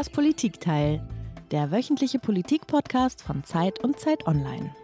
[0.00, 1.06] Das Politikteil,
[1.50, 4.74] der wöchentliche Politik-Podcast von Zeit und Zeit Online.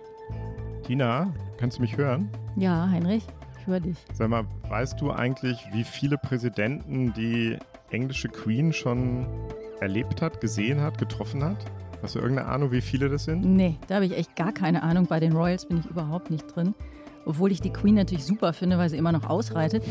[0.86, 2.28] Tina, kannst du mich hören?
[2.54, 3.24] Ja, Heinrich,
[3.58, 3.96] ich höre dich.
[4.12, 7.56] Sag mal, weißt du eigentlich, wie viele Präsidenten die
[7.88, 9.26] englische Queen schon
[9.80, 11.64] erlebt hat, gesehen hat, getroffen hat?
[12.02, 13.42] Hast du irgendeine Ahnung, wie viele das sind?
[13.42, 15.06] Nee, da habe ich echt gar keine Ahnung.
[15.06, 16.74] Bei den Royals bin ich überhaupt nicht drin.
[17.26, 19.84] Obwohl ich die Queen natürlich super finde, weil sie immer noch ausreitet.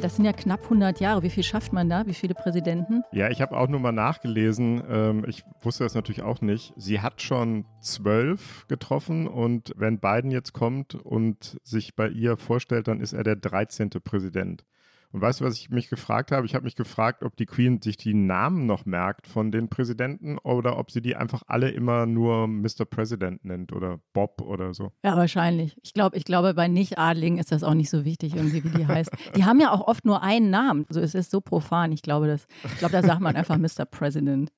[0.00, 1.22] Das sind ja knapp 100 Jahre.
[1.22, 2.06] Wie viel schafft man da?
[2.06, 3.02] Wie viele Präsidenten?
[3.12, 4.82] Ja, ich habe auch nur mal nachgelesen.
[4.88, 6.72] Ähm, ich wusste das natürlich auch nicht.
[6.76, 12.88] Sie hat schon zwölf getroffen und wenn Biden jetzt kommt und sich bei ihr vorstellt,
[12.88, 13.90] dann ist er der 13.
[14.02, 14.64] Präsident.
[15.10, 16.44] Und weißt du, was ich mich gefragt habe?
[16.44, 20.36] Ich habe mich gefragt, ob die Queen sich die Namen noch merkt von den Präsidenten
[20.38, 22.84] oder ob sie die einfach alle immer nur Mr.
[22.84, 24.92] President nennt oder Bob oder so.
[25.02, 25.78] Ja, wahrscheinlich.
[25.82, 28.86] Ich glaube, ich glaube, bei Nicht-Adligen ist das auch nicht so wichtig, irgendwie, wie die
[28.86, 29.10] heißt.
[29.34, 30.84] Die haben ja auch oft nur einen Namen.
[30.88, 31.92] Also es ist so profan.
[31.92, 33.86] Ich glaube, das, ich glaube, da sagt man einfach Mr.
[33.86, 34.52] President.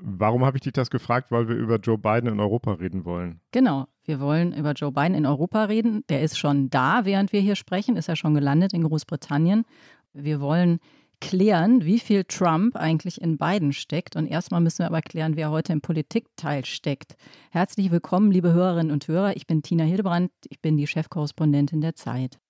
[0.00, 1.30] Warum habe ich dich das gefragt?
[1.30, 3.40] Weil wir über Joe Biden in Europa reden wollen.
[3.52, 6.04] Genau, wir wollen über Joe Biden in Europa reden.
[6.08, 9.64] Der ist schon da, während wir hier sprechen, ist er schon gelandet in Großbritannien.
[10.12, 10.80] Wir wollen
[11.20, 14.16] klären, wie viel Trump eigentlich in Biden steckt.
[14.16, 17.14] Und erstmal müssen wir aber klären, wer heute im Politikteil steckt.
[17.52, 19.36] Herzlich willkommen, liebe Hörerinnen und Hörer.
[19.36, 20.32] Ich bin Tina Hildebrand.
[20.48, 22.40] Ich bin die Chefkorrespondentin der Zeit.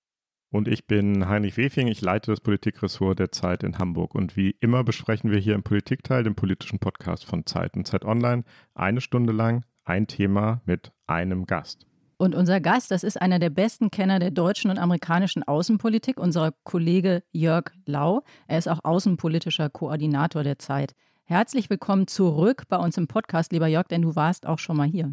[0.49, 4.13] Und ich bin Heinrich Wefing, ich leite das Politikressort der Zeit in Hamburg.
[4.15, 8.05] Und wie immer besprechen wir hier im Politikteil, dem politischen Podcast von Zeit und Zeit
[8.05, 11.85] Online, eine Stunde lang ein Thema mit einem Gast.
[12.17, 16.53] Und unser Gast, das ist einer der besten Kenner der deutschen und amerikanischen Außenpolitik, unser
[16.63, 18.21] Kollege Jörg Lau.
[18.47, 20.93] Er ist auch außenpolitischer Koordinator der Zeit.
[21.25, 24.87] Herzlich willkommen zurück bei uns im Podcast, lieber Jörg, denn du warst auch schon mal
[24.87, 25.11] hier.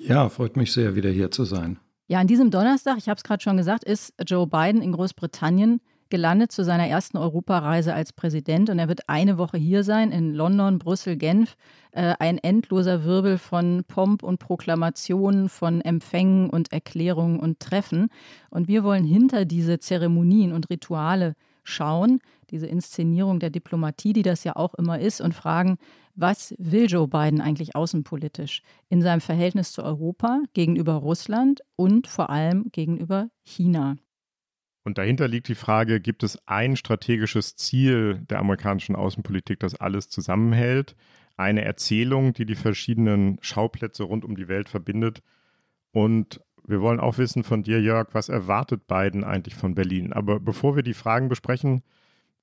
[0.00, 1.78] Ja, freut mich sehr, wieder hier zu sein.
[2.06, 5.80] Ja, an diesem Donnerstag, ich habe es gerade schon gesagt, ist Joe Biden in Großbritannien
[6.10, 10.34] gelandet zu seiner ersten Europareise als Präsident und er wird eine Woche hier sein in
[10.34, 11.56] London, Brüssel, Genf.
[11.92, 18.08] Äh, ein endloser Wirbel von Pomp und Proklamationen, von Empfängen und Erklärungen und Treffen.
[18.50, 22.20] Und wir wollen hinter diese Zeremonien und Rituale schauen,
[22.50, 25.76] diese Inszenierung der Diplomatie, die das ja auch immer ist, und fragen,
[26.14, 32.30] was will Joe Biden eigentlich außenpolitisch in seinem Verhältnis zu Europa, gegenüber Russland und vor
[32.30, 33.96] allem gegenüber China?
[34.83, 40.09] Und dahinter liegt die Frage, gibt es ein strategisches Ziel der amerikanischen Außenpolitik, das alles
[40.09, 40.95] zusammenhält?
[41.37, 45.21] Eine Erzählung, die die verschiedenen Schauplätze rund um die Welt verbindet?
[45.91, 50.11] Und wir wollen auch wissen von dir, Jörg, was erwartet Biden eigentlich von Berlin?
[50.11, 51.81] Aber bevor wir die Fragen besprechen,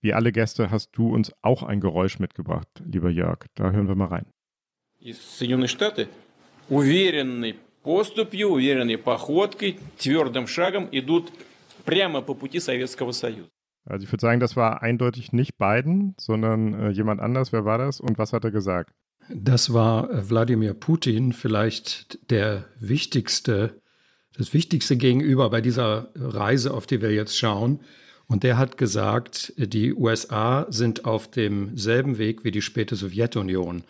[0.00, 3.46] wie alle Gäste hast du uns auch ein Geräusch mitgebracht, lieber Jörg.
[3.54, 4.26] Da hören wir mal rein.
[5.02, 6.08] Соединенные Штаты
[6.70, 11.32] уверенной поступью, уверенной походкой, твердым шагом идут
[11.84, 13.50] прямо по пути Советского Союза.
[13.86, 17.52] Also ich würde sagen, das war eindeutig nicht Biden, sondern äh, jemand anders.
[17.52, 18.92] Wer war das und was hat er gesagt?
[19.28, 23.80] Das war äh, Wladimir Putin, vielleicht der wichtigste,
[24.36, 27.80] das wichtigste Gegenüber bei dieser Reise, auf die wir jetzt schauen.
[28.26, 33.82] Und der hat gesagt, die USA sind auf demselben Weg wie die späte Sowjetunion.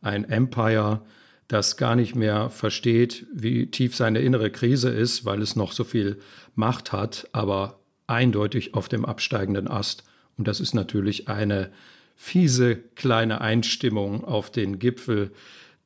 [0.00, 1.00] Ein Empire,
[1.48, 5.82] das gar nicht mehr versteht, wie tief seine innere Krise ist, weil es noch so
[5.82, 6.20] viel
[6.55, 10.03] Macht hat, aber eindeutig auf dem absteigenden Ast.
[10.37, 11.71] Und das ist natürlich eine
[12.15, 15.31] fiese kleine Einstimmung auf den Gipfel,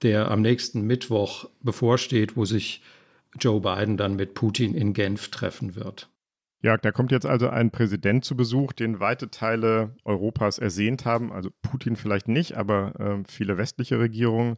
[0.02, 2.82] der am nächsten Mittwoch bevorsteht, wo sich
[3.40, 6.10] Joe Biden dann mit Putin in Genf treffen wird.
[6.62, 11.32] Ja, da kommt jetzt also ein Präsident zu Besuch, den weite Teile Europas ersehnt haben.
[11.32, 14.58] Also Putin vielleicht nicht, aber äh, viele westliche Regierungen.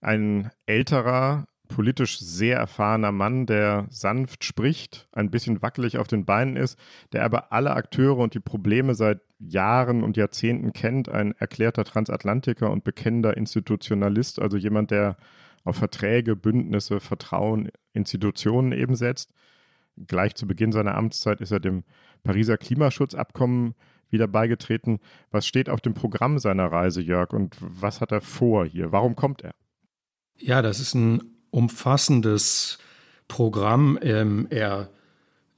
[0.00, 6.56] Ein älterer, politisch sehr erfahrener Mann, der sanft spricht, ein bisschen wackelig auf den Beinen
[6.56, 6.78] ist,
[7.12, 11.08] der aber alle Akteure und die Probleme seit Jahren und Jahrzehnten kennt.
[11.08, 15.16] Ein erklärter Transatlantiker und bekennender Institutionalist, also jemand, der
[15.64, 19.32] auf Verträge, Bündnisse, Vertrauen, Institutionen eben setzt
[20.06, 21.84] gleich zu Beginn seiner Amtszeit ist er dem
[22.22, 23.74] Pariser Klimaschutzabkommen
[24.10, 25.00] wieder beigetreten.
[25.30, 28.92] Was steht auf dem Programm seiner Reise, Jörg, und was hat er vor hier?
[28.92, 29.54] Warum kommt er?
[30.36, 32.78] Ja, das ist ein umfassendes
[33.28, 33.98] Programm.
[34.02, 34.88] Ähm, er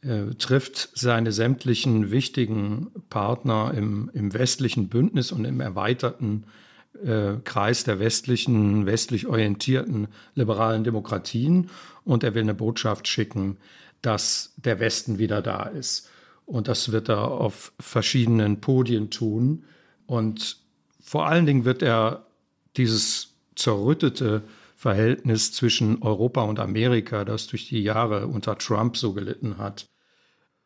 [0.03, 6.45] äh, trifft seine sämtlichen wichtigen Partner im, im westlichen Bündnis und im erweiterten
[7.05, 11.71] äh, Kreis der westlichen, westlich orientierten liberalen Demokratien
[12.05, 13.59] und er will eine Botschaft schicken,
[14.03, 16.09] dass der Westen wieder da ist.
[16.47, 19.65] Und das wird er auf verschiedenen Podien tun.
[20.07, 20.57] Und
[21.01, 22.27] vor allen Dingen wird er
[22.77, 24.43] dieses zerrüttete
[24.81, 29.91] Verhältnis zwischen Europa und Amerika, das durch die Jahre unter Trump so gelitten hat,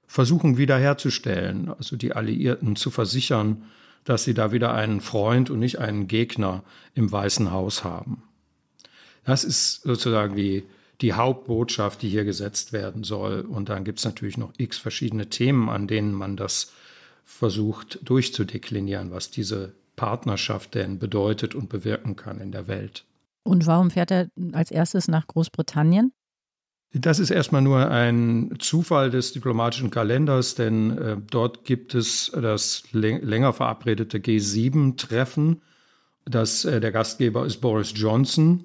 [0.06, 1.68] versuchen wiederherzustellen.
[1.68, 3.64] Also die Alliierten zu versichern,
[4.04, 6.62] dass sie da wieder einen Freund und nicht einen Gegner
[6.94, 8.22] im Weißen Haus haben.
[9.24, 10.62] Das ist sozusagen die,
[11.00, 13.40] die Hauptbotschaft, die hier gesetzt werden soll.
[13.40, 16.72] Und dann gibt es natürlich noch x verschiedene Themen, an denen man das
[17.24, 23.04] versucht durchzudeklinieren, was diese Partnerschaft denn bedeutet und bewirken kann in der Welt.
[23.44, 26.12] Und warum fährt er als erstes nach Großbritannien?
[26.96, 32.84] Das ist erstmal nur ein Zufall des diplomatischen Kalenders, denn äh, dort gibt es das
[32.92, 35.60] länger verabredete G7-Treffen.
[36.24, 38.64] Das, äh, der Gastgeber ist Boris Johnson.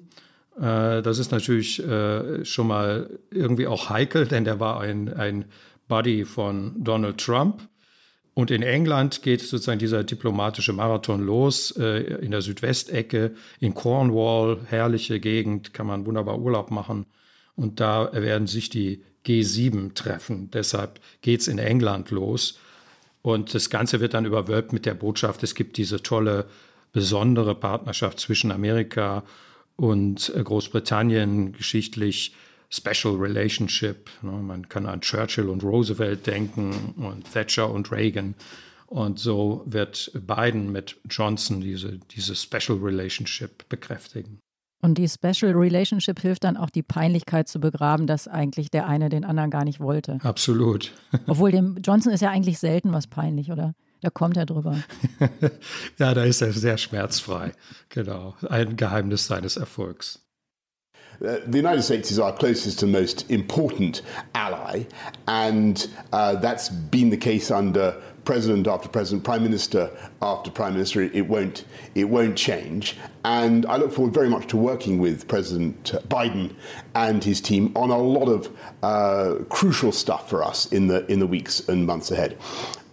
[0.56, 5.46] Äh, das ist natürlich äh, schon mal irgendwie auch heikel, denn der war ein, ein
[5.88, 7.68] Buddy von Donald Trump.
[8.34, 14.60] Und in England geht sozusagen dieser diplomatische Marathon los, äh, in der Südwestecke, in Cornwall,
[14.66, 17.06] herrliche Gegend, kann man wunderbar Urlaub machen.
[17.56, 20.50] Und da werden sich die G7 treffen.
[20.52, 22.58] Deshalb geht es in England los.
[23.22, 26.46] Und das Ganze wird dann überwölbt mit der Botschaft, es gibt diese tolle,
[26.92, 29.24] besondere Partnerschaft zwischen Amerika
[29.76, 32.34] und äh, Großbritannien, geschichtlich
[32.70, 34.08] Special Relationship.
[34.22, 34.30] Ne?
[34.30, 38.34] Man kann an Churchill und Roosevelt denken und Thatcher und Reagan.
[38.86, 44.40] Und so wird Biden mit Johnson diese, diese Special Relationship bekräftigen.
[44.82, 49.08] Und die Special Relationship hilft dann auch, die Peinlichkeit zu begraben, dass eigentlich der eine
[49.08, 50.18] den anderen gar nicht wollte.
[50.22, 50.92] Absolut.
[51.26, 53.74] Obwohl dem Johnson ist ja eigentlich selten was peinlich, oder?
[54.00, 54.82] Da kommt er drüber.
[55.98, 57.52] ja, da ist er sehr schmerzfrei.
[57.90, 58.34] Genau.
[58.48, 60.24] Ein Geheimnis seines Erfolgs.
[61.22, 64.00] Uh, the United States is our closest and most important
[64.34, 64.84] ally,
[65.28, 69.90] and uh, that's been the case under president after president, prime minister
[70.22, 71.02] after prime minister.
[71.02, 71.64] It won't,
[71.94, 72.96] it won't change.
[73.24, 76.54] And I look forward very much to working with President Biden
[76.94, 81.18] and his team on a lot of uh, crucial stuff for us in the, in
[81.18, 82.38] the weeks and months ahead.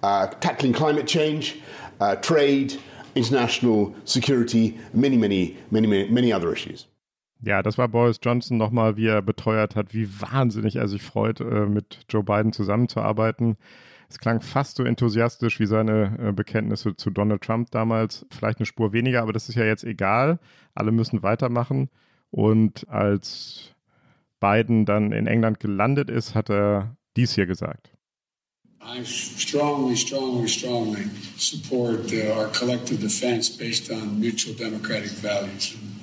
[0.03, 1.61] Uh, tackling climate change,
[2.01, 2.77] uh, trade,
[3.15, 6.87] international security, many, many, many, many, many other issues.
[7.41, 11.39] Ja, das war Boris Johnson nochmal, wie er beteuert hat, wie wahnsinnig er sich freut,
[11.39, 13.57] äh, mit Joe Biden zusammenzuarbeiten.
[14.09, 18.25] Es klang fast so enthusiastisch wie seine äh, Bekenntnisse zu Donald Trump damals.
[18.31, 20.39] Vielleicht eine Spur weniger, aber das ist ja jetzt egal.
[20.73, 21.89] Alle müssen weitermachen.
[22.31, 23.75] Und als
[24.39, 27.91] Biden dann in England gelandet ist, hat er dies hier gesagt.
[28.79, 31.05] I strongly, strongly, strongly
[31.37, 35.75] support uh, our collective defense based on mutual democratic values.
[35.75, 35.96] I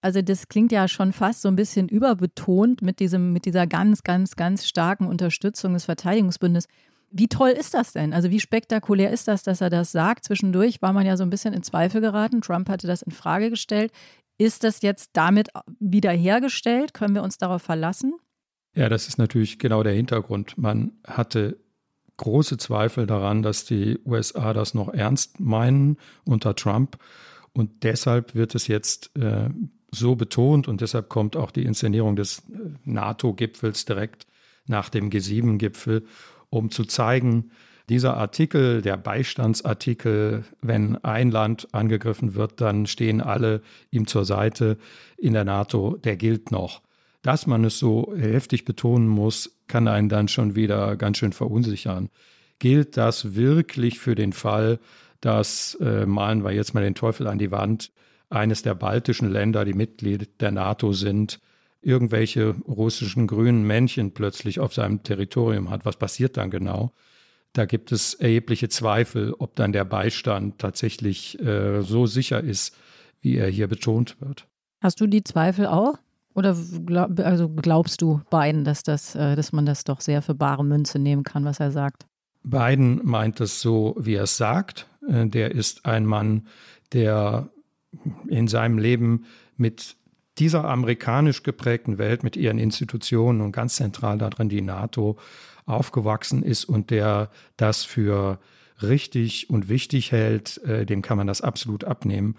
[0.00, 4.04] Also das klingt ja schon fast so ein bisschen überbetont mit, diesem, mit dieser ganz,
[4.04, 6.68] ganz, ganz starken Unterstützung des Verteidigungsbündes.
[7.10, 8.12] Wie toll ist das denn?
[8.12, 10.24] Also wie spektakulär ist das, dass er das sagt?
[10.24, 12.40] Zwischendurch war man ja so ein bisschen in Zweifel geraten.
[12.40, 13.90] Trump hatte das in Frage gestellt.
[14.38, 15.48] Ist das jetzt damit
[15.80, 16.92] wiederhergestellt?
[16.94, 18.14] Können wir uns darauf verlassen?
[18.76, 20.58] Ja, das ist natürlich genau der Hintergrund.
[20.58, 21.58] Man hatte
[22.16, 26.98] große Zweifel daran, dass die USA das noch ernst meinen unter Trump.
[27.52, 29.48] Und deshalb wird es jetzt äh,
[29.90, 34.26] so betont und deshalb kommt auch die Inszenierung des äh, NATO-Gipfels direkt
[34.66, 36.04] nach dem G7-Gipfel,
[36.50, 37.50] um zu zeigen,
[37.88, 44.76] dieser Artikel, der Beistandsartikel, wenn ein Land angegriffen wird, dann stehen alle ihm zur Seite
[45.16, 46.82] in der NATO, der gilt noch.
[47.26, 52.08] Dass man es so heftig betonen muss, kann einen dann schon wieder ganz schön verunsichern.
[52.60, 54.78] Gilt das wirklich für den Fall,
[55.20, 57.90] dass, äh, malen wir jetzt mal den Teufel an die Wand,
[58.30, 61.40] eines der baltischen Länder, die Mitglied der NATO sind,
[61.82, 65.84] irgendwelche russischen grünen Männchen plötzlich auf seinem Territorium hat.
[65.84, 66.92] Was passiert dann genau?
[67.54, 72.76] Da gibt es erhebliche Zweifel, ob dann der Beistand tatsächlich äh, so sicher ist,
[73.20, 74.46] wie er hier betont wird.
[74.80, 75.98] Hast du die Zweifel auch?
[76.36, 80.34] Oder glaub, also glaubst du Biden, dass, das, äh, dass man das doch sehr für
[80.34, 82.06] bare Münze nehmen kann, was er sagt?
[82.42, 84.86] Biden meint es so, wie er es sagt.
[85.08, 86.46] Äh, der ist ein Mann,
[86.92, 87.48] der
[88.28, 89.24] in seinem Leben
[89.56, 89.96] mit
[90.38, 95.16] dieser amerikanisch geprägten Welt, mit ihren Institutionen und ganz zentral darin die NATO
[95.64, 98.38] aufgewachsen ist und der das für
[98.82, 102.36] richtig und wichtig hält, äh, dem kann man das absolut abnehmen.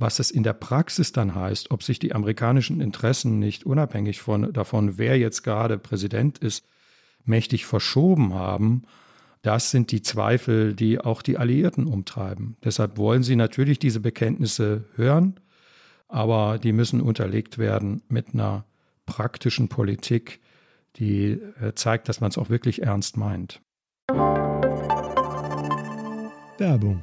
[0.00, 4.52] Was es in der Praxis dann heißt, ob sich die amerikanischen Interessen nicht unabhängig von,
[4.52, 6.66] davon, wer jetzt gerade Präsident ist,
[7.24, 8.84] mächtig verschoben haben
[9.42, 12.56] das sind die Zweifel, die auch die Alliierten umtreiben.
[12.62, 15.40] Deshalb wollen sie natürlich diese Bekenntnisse hören,
[16.08, 18.66] aber die müssen unterlegt werden mit einer
[19.06, 20.40] praktischen Politik,
[20.96, 23.62] die äh, zeigt, dass man es auch wirklich ernst meint.
[26.58, 27.02] Werbung.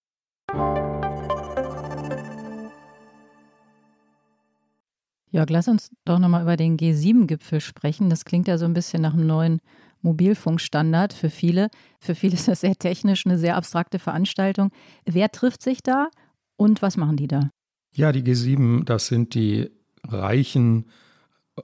[5.31, 8.09] Jörg, lass uns doch nochmal über den G7-Gipfel sprechen.
[8.09, 9.61] Das klingt ja so ein bisschen nach einem neuen
[10.01, 11.69] Mobilfunkstandard für viele.
[11.99, 14.71] Für viele ist das sehr technisch, eine sehr abstrakte Veranstaltung.
[15.05, 16.09] Wer trifft sich da
[16.57, 17.49] und was machen die da?
[17.93, 19.69] Ja, die G7, das sind die
[20.05, 20.87] reichen,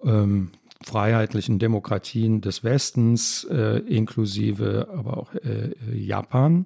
[0.03, 0.51] ähm,
[0.83, 6.65] freiheitlichen Demokratien des Westens, äh, inklusive aber auch äh, Japan.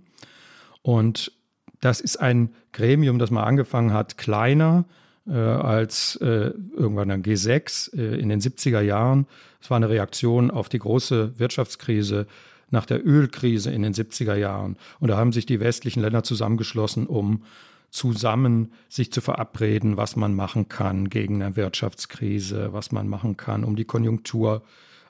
[0.84, 1.32] Und
[1.80, 4.86] das ist ein Gremium, das mal angefangen hat, kleiner
[5.28, 9.28] äh, als äh, irgendwann dann G6 äh, in den 70er Jahren.
[9.62, 12.28] Es war eine Reaktion auf die große Wirtschaftskrise
[12.70, 14.78] nach der Ölkrise in den 70er Jahren.
[15.00, 17.44] Und da haben sich die westlichen Länder zusammengeschlossen, um
[17.92, 23.66] zusammen sich zu verabreden, was man machen kann gegen eine Wirtschaftskrise, was man machen kann,
[23.66, 24.64] um die Konjunktur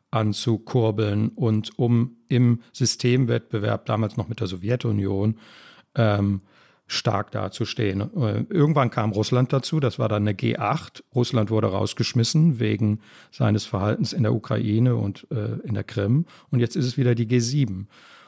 [0.09, 5.37] anzukurbeln und um im Systemwettbewerb, damals noch mit der Sowjetunion,
[5.95, 6.41] ähm,
[6.91, 8.01] stark dazustehen.
[8.01, 11.03] Äh, irgendwann kam Russland dazu, das war dann eine G8.
[11.15, 12.99] Russland wurde rausgeschmissen wegen
[13.31, 16.25] seines Verhaltens in der Ukraine und äh, in der Krim.
[16.49, 17.85] Und jetzt ist es wieder die G7.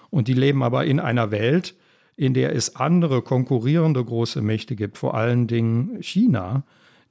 [0.09, 1.75] Und die leben aber in einer Welt,
[2.15, 6.63] in der es andere konkurrierende große Mächte gibt, vor allen Dingen China,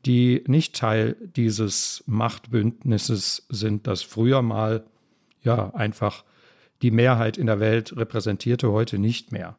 [0.06, 4.84] die nicht Teil dieses Machtbündnisses sind, das früher mal
[5.42, 6.24] ja einfach
[6.80, 9.58] die Mehrheit in der Welt repräsentierte, heute nicht mehr.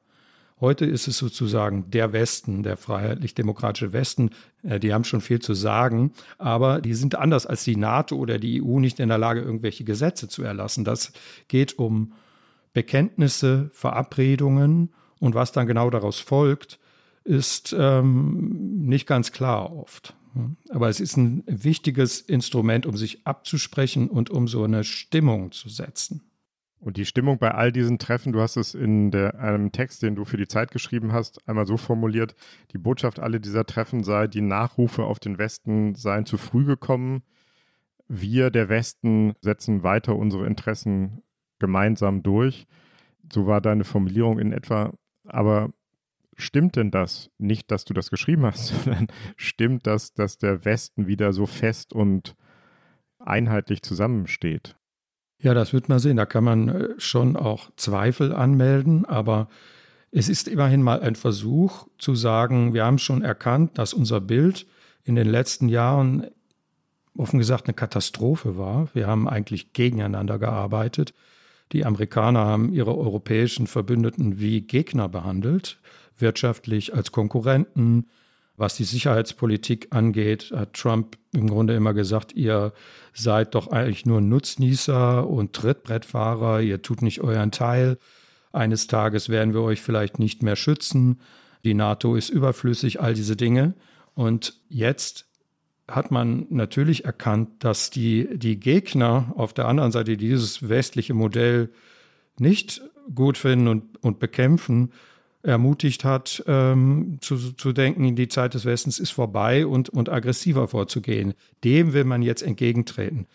[0.60, 4.30] Heute ist es sozusagen der Westen, der freiheitlich-demokratische Westen.
[4.64, 8.40] Äh, die haben schon viel zu sagen, aber die sind anders als die NATO oder
[8.40, 10.86] die EU nicht in der Lage, irgendwelche Gesetze zu erlassen.
[10.86, 11.12] Das
[11.48, 12.14] geht um
[12.74, 16.80] Bekenntnisse, Verabredungen und was dann genau daraus folgt,
[17.24, 20.16] ist ähm, nicht ganz klar oft.
[20.70, 25.70] Aber es ist ein wichtiges Instrument, um sich abzusprechen und um so eine Stimmung zu
[25.70, 26.22] setzen.
[26.84, 30.16] Und die Stimmung bei all diesen Treffen, du hast es in der, einem Text, den
[30.16, 32.36] du für die Zeit geschrieben hast, einmal so formuliert,
[32.74, 37.24] die Botschaft aller dieser Treffen sei, die Nachrufe auf den Westen seien zu früh gekommen.
[38.10, 41.24] Wir, der Westen, setzen weiter unsere Interessen
[41.58, 42.68] gemeinsam durch.
[43.32, 44.94] So war deine Formulierung in etwa.
[45.24, 45.72] Aber
[46.36, 47.32] stimmt denn das?
[47.38, 51.94] Nicht, dass du das geschrieben hast, sondern stimmt das, dass der Westen wieder so fest
[51.94, 52.36] und
[53.20, 54.76] einheitlich zusammensteht?
[55.44, 56.16] Ja, das wird man sehen.
[56.16, 59.50] Da kann man äh, schon auch Zweifel anmelden, aber
[60.10, 64.66] es ist immerhin mal ein Versuch zu sagen, wir haben schon erkannt, dass unser Bild
[65.04, 66.28] in den letzten Jahren
[67.18, 68.88] offen gesagt eine Katastrophe war.
[68.94, 71.14] Wir haben eigentlich gegeneinander gearbeitet.
[71.74, 75.78] Die Amerikaner haben ihre europäischen Verbündeten wie Gegner behandelt,
[76.18, 78.08] wirtschaftlich als Konkurrenten,
[78.56, 82.74] was die Sicherheitspolitik angeht, hat Trump im Grunde immer gesagt, ihr
[83.14, 87.98] seid doch eigentlich nur Nutznießer und Trittbrettfahrer, ihr tut nicht euren Teil.
[88.52, 91.20] Eines Tages werden wir euch vielleicht nicht mehr schützen.
[91.66, 93.74] Die NATO ist überflüssig, all diese Dinge.
[94.14, 95.26] Und jetzt
[95.88, 101.70] hat man natürlich erkannt, dass die, die Gegner auf der anderen Seite dieses westliche Modell
[102.38, 102.82] nicht
[103.14, 104.92] gut finden und, und bekämpfen,
[105.44, 110.68] ermutigt hat, ähm, zu, zu denken, die Zeit des Westens ist vorbei und, und aggressiver
[110.70, 111.34] vorzugehen.
[111.64, 113.28] Dem will man jetzt entgegentreten.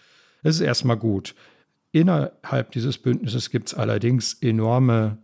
[0.43, 1.35] Das ist erstmal gut.
[1.93, 5.19] Innerhalb dieses Bündnisses gibt es allerdings enorme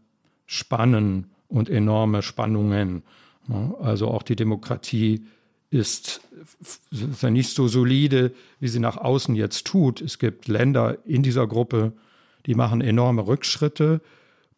[0.47, 3.03] Spannen und enorme Spannungen.
[3.81, 5.27] Also auch die Demokratie
[5.71, 6.21] ist,
[6.91, 10.01] ist ja nicht so solide, wie sie nach außen jetzt tut.
[10.01, 11.93] Es gibt Länder in dieser Gruppe,
[12.47, 14.01] die machen enorme Rückschritte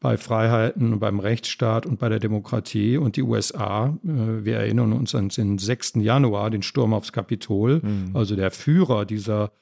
[0.01, 2.97] bei Freiheiten und beim Rechtsstaat und bei der Demokratie.
[2.97, 5.95] Und die USA, äh, wir erinnern uns an den 6.
[5.97, 8.11] Januar, den Sturm aufs Kapitol, mhm.
[8.15, 9.53] also der Führer dieser,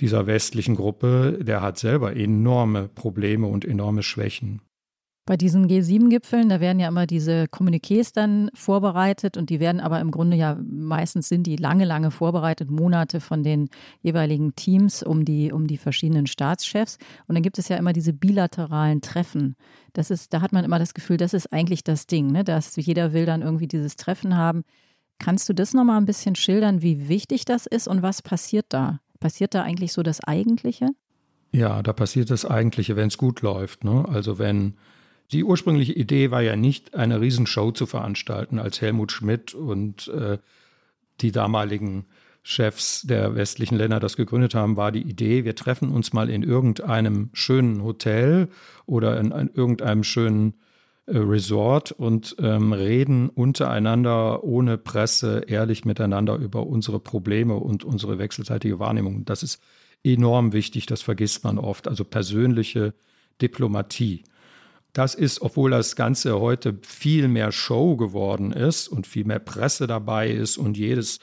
[0.00, 4.62] dieser westlichen Gruppe, der hat selber enorme Probleme und enorme Schwächen.
[5.24, 10.00] Bei diesen G7-Gipfeln, da werden ja immer diese Kommuniqués dann vorbereitet und die werden aber
[10.00, 13.68] im Grunde ja meistens sind die lange, lange vorbereitet, Monate von den
[14.00, 16.98] jeweiligen Teams um die, um die verschiedenen Staatschefs.
[17.28, 19.54] Und dann gibt es ja immer diese bilateralen Treffen.
[19.92, 22.42] Das ist, da hat man immer das Gefühl, das ist eigentlich das Ding, ne?
[22.42, 24.64] dass jeder will dann irgendwie dieses Treffen haben.
[25.20, 28.98] Kannst du das nochmal ein bisschen schildern, wie wichtig das ist und was passiert da?
[29.20, 30.88] Passiert da eigentlich so das Eigentliche?
[31.52, 33.84] Ja, da passiert das Eigentliche, wenn es gut läuft.
[33.84, 34.04] Ne?
[34.08, 34.74] Also wenn
[35.32, 40.38] die ursprüngliche Idee war ja nicht, eine Riesenshow zu veranstalten, als Helmut Schmidt und äh,
[41.20, 42.06] die damaligen
[42.42, 46.42] Chefs der westlichen Länder das gegründet haben, war die Idee, wir treffen uns mal in
[46.42, 48.48] irgendeinem schönen Hotel
[48.84, 50.54] oder in, in irgendeinem schönen
[51.06, 58.18] äh, Resort und ähm, reden untereinander ohne Presse ehrlich miteinander über unsere Probleme und unsere
[58.18, 59.24] wechselseitige Wahrnehmung.
[59.24, 59.62] Das ist
[60.04, 61.86] enorm wichtig, das vergisst man oft.
[61.86, 62.92] Also persönliche
[63.40, 64.24] Diplomatie.
[64.92, 69.86] Das ist, obwohl das Ganze heute viel mehr Show geworden ist und viel mehr Presse
[69.86, 71.18] dabei ist und jedes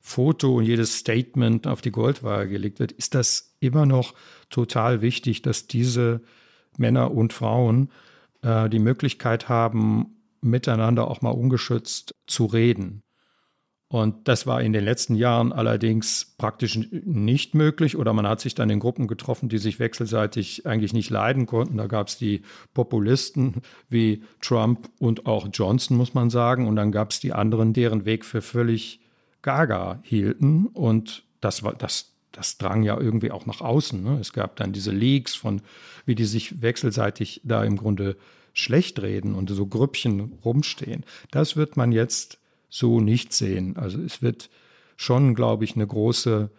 [0.00, 4.14] Foto und jedes Statement auf die Goldwaage gelegt wird, ist das immer noch
[4.50, 6.22] total wichtig, dass diese
[6.76, 7.90] Männer und Frauen
[8.42, 13.02] äh, die Möglichkeit haben, miteinander auch mal ungeschützt zu reden.
[13.92, 18.54] Und das war in den letzten Jahren allerdings praktisch nicht möglich oder man hat sich
[18.54, 21.76] dann in Gruppen getroffen, die sich wechselseitig eigentlich nicht leiden konnten.
[21.76, 22.40] Da gab es die
[22.72, 26.68] Populisten wie Trump und auch Johnson, muss man sagen.
[26.68, 29.00] Und dann gab es die anderen, deren Weg für völlig
[29.42, 30.68] gaga hielten.
[30.68, 32.14] Und das war das.
[32.34, 34.02] Das drang ja irgendwie auch nach außen.
[34.02, 34.16] Ne?
[34.18, 35.60] Es gab dann diese Leaks von,
[36.06, 38.16] wie die sich wechselseitig da im Grunde
[38.54, 41.04] schlecht reden und so Grüppchen rumstehen.
[41.30, 42.38] Das wird man jetzt
[42.72, 43.76] so nicht sehen.
[43.76, 44.48] Also es wird
[44.96, 46.50] schon, glaube ich, eine große,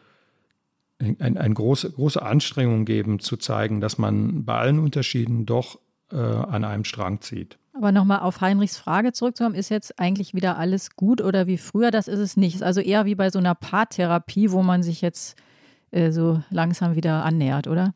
[1.00, 5.80] ein, eine große, große Anstrengung geben, zu zeigen, dass man bei allen Unterschieden doch
[6.12, 7.58] äh, an einem Strang zieht.
[7.76, 11.90] Aber nochmal auf Heinrichs Frage zurückzukommen, ist jetzt eigentlich wieder alles gut oder wie früher?
[11.90, 12.62] Das ist es nicht.
[12.62, 15.36] Also eher wie bei so einer Paartherapie, wo man sich jetzt
[15.90, 17.96] äh, so langsam wieder annähert, oder?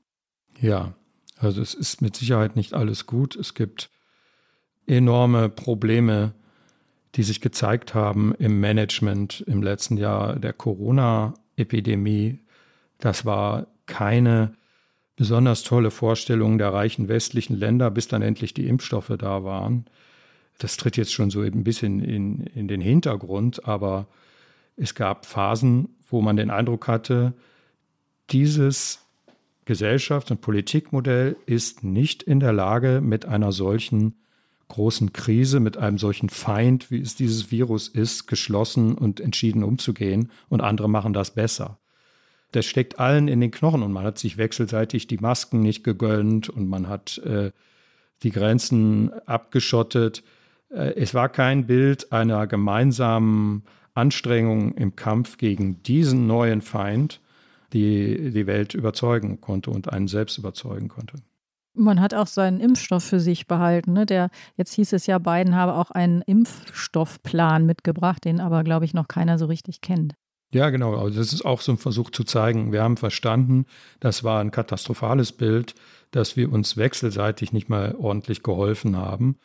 [0.59, 0.95] Ja,
[1.37, 3.35] also es ist mit Sicherheit nicht alles gut.
[3.35, 3.91] Es gibt
[4.87, 6.33] enorme Probleme
[7.17, 12.39] die sich gezeigt haben im Management im letzten Jahr der Corona-Epidemie.
[12.99, 14.53] Das war keine
[15.15, 19.85] besonders tolle Vorstellung der reichen westlichen Länder, bis dann endlich die Impfstoffe da waren.
[20.59, 24.07] Das tritt jetzt schon so ein bisschen in, in den Hintergrund, aber
[24.75, 27.33] es gab Phasen, wo man den Eindruck hatte,
[28.29, 29.03] dieses
[29.65, 34.13] Gesellschafts- und Politikmodell ist nicht in der Lage, mit einer solchen
[34.69, 40.31] großen Krise, mit einem solchen Feind, wie es dieses Virus ist, geschlossen und entschieden umzugehen
[40.49, 41.77] und andere machen das besser.
[42.51, 46.49] Das steckt allen in den Knochen und man hat sich wechselseitig die Masken nicht gegönnt
[46.49, 47.51] und man hat äh,
[48.23, 50.23] die Grenzen abgeschottet.
[50.69, 57.19] Äh, es war kein Bild einer gemeinsamen Anstrengung im Kampf gegen diesen neuen Feind,
[57.73, 61.15] die die Welt überzeugen konnte und einen selbst überzeugen konnte.
[61.77, 63.93] Man hat auch seinen Impfstoff für sich behalten.
[63.93, 64.05] Ne?
[64.05, 68.93] Der, jetzt hieß es ja, Biden habe auch einen Impfstoffplan mitgebracht, den aber, glaube ich,
[68.93, 70.13] noch keiner so richtig kennt.
[70.53, 70.95] Ja, genau.
[70.95, 73.65] Also das ist auch so ein Versuch zu zeigen, wir haben verstanden,
[73.99, 75.75] das war ein katastrophales Bild,
[76.11, 79.37] dass wir uns wechselseitig nicht mal ordentlich geholfen haben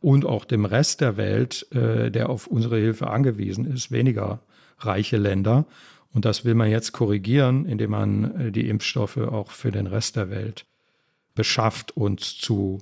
[0.00, 4.40] und auch dem Rest der Welt, äh, der auf unsere Hilfe angewiesen ist, weniger
[4.78, 5.66] reiche Länder.
[6.12, 10.16] Und das will man jetzt korrigieren, indem man äh, die Impfstoffe auch für den Rest
[10.16, 10.64] der Welt
[11.36, 12.78] beschafft und zu,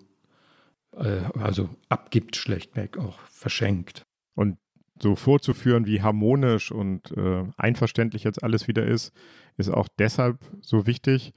[0.97, 4.07] äh, also abgibt schlechtweg, auch verschenkt.
[4.35, 4.57] Und
[5.03, 9.13] so vorzuführen, wie harmonisch und äh, einverständlich jetzt alles wieder ist,
[9.59, 11.35] ist auch deshalb so wichtig,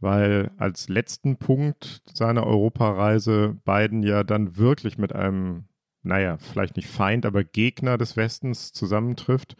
[0.00, 5.64] weil als letzten Punkt seiner Europareise Biden ja dann wirklich mit einem,
[6.02, 9.56] naja, vielleicht nicht Feind, aber Gegner des Westens zusammentrifft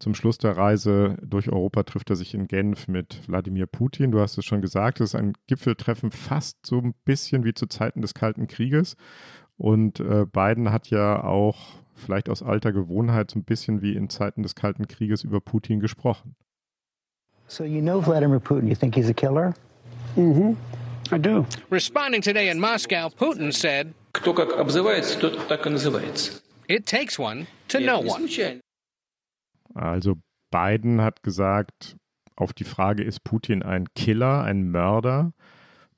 [0.00, 4.10] zum Schluss der Reise durch Europa trifft er sich in Genf mit Wladimir Putin.
[4.10, 7.66] Du hast es schon gesagt, es ist ein Gipfeltreffen fast so ein bisschen wie zu
[7.66, 8.96] Zeiten des Kalten Krieges.
[9.58, 11.58] Und äh, Biden hat ja auch
[11.94, 15.80] vielleicht aus alter Gewohnheit so ein bisschen wie in Zeiten des Kalten Krieges über Putin
[15.80, 16.34] gesprochen.
[17.46, 19.54] So you know Vladimir Putin, you think he's a killer?
[20.16, 20.56] Mm-hmm.
[21.12, 21.44] I do.
[21.70, 26.40] Responding today in Moscow, Putin said, Кто как обзывается, тот так и называется.
[26.68, 28.28] It takes one to know one.
[29.75, 30.15] Also
[30.51, 31.97] Biden hat gesagt,
[32.35, 35.33] auf die Frage, ist Putin ein Killer, ein Mörder?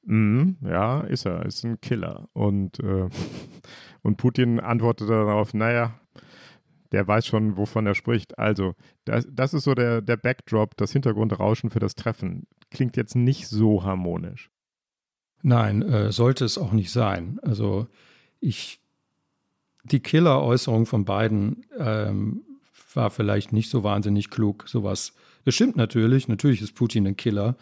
[0.04, 2.28] Mm, ja, ist er, ist ein Killer.
[2.34, 3.10] Und, äh,
[4.02, 6.00] und Putin antwortete darauf, naja,
[6.92, 8.40] der weiß schon, wovon er spricht.
[8.40, 8.74] Also,
[9.06, 12.48] das, das ist so der, der Backdrop, das Hintergrundrauschen für das Treffen.
[12.72, 14.50] Klingt jetzt nicht so harmonisch.
[15.44, 17.40] Nein, äh, sollte es auch nicht sein.
[17.42, 17.88] Also,
[18.40, 18.80] ich,
[19.84, 22.44] die Killer-Äußerung von beiden ähm,
[22.98, 25.14] war vielleicht nicht so wahnsinnig klug, sowas.
[25.46, 27.56] Das stimmt natürlich, natürlich ist Putin ein Killer.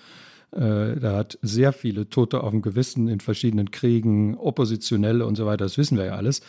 [0.51, 5.45] Äh, da hat sehr viele Tote auf dem Gewissen in verschiedenen Kriegen, Oppositionelle und so
[5.45, 6.41] weiter, das wissen wir ja alles.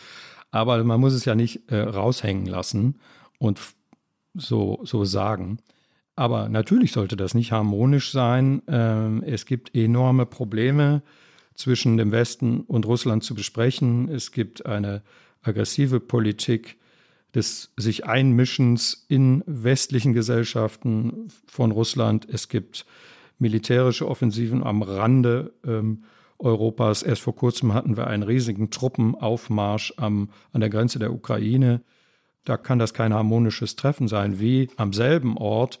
[0.49, 2.95] Aber man muss es ja nicht äh, raushängen lassen
[3.37, 3.59] und
[4.33, 5.59] so, so sagen.
[6.15, 8.61] Aber natürlich sollte das nicht harmonisch sein.
[8.67, 11.03] Ähm, es gibt enorme Probleme
[11.53, 14.09] zwischen dem Westen und Russland zu besprechen.
[14.09, 15.03] Es gibt eine
[15.43, 16.77] aggressive Politik
[17.35, 22.27] des sich Einmischens in westlichen Gesellschaften von Russland.
[22.29, 22.85] Es gibt
[23.39, 26.03] militärische Offensiven am Rande ähm,
[26.39, 27.03] Europas.
[27.03, 31.81] Erst vor kurzem hatten wir einen riesigen Truppenaufmarsch am, an der Grenze der Ukraine.
[32.45, 35.79] Da kann das kein harmonisches Treffen sein, wie am selben Ort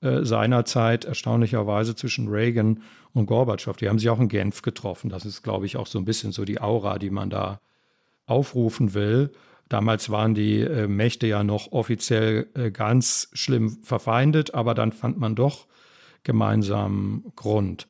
[0.00, 2.82] äh, seinerzeit erstaunlicherweise zwischen Reagan
[3.14, 3.76] und Gorbatschow.
[3.76, 5.10] Die haben sich auch in Genf getroffen.
[5.10, 7.60] Das ist, glaube ich, auch so ein bisschen so die Aura, die man da
[8.26, 9.30] aufrufen will.
[9.68, 15.18] Damals waren die äh, Mächte ja noch offiziell äh, ganz schlimm verfeindet, aber dann fand
[15.18, 15.66] man doch
[16.24, 17.88] gemeinsamen Grund.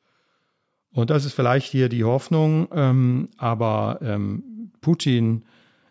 [0.91, 5.45] Und das ist vielleicht hier die Hoffnung, ähm, aber ähm, Putin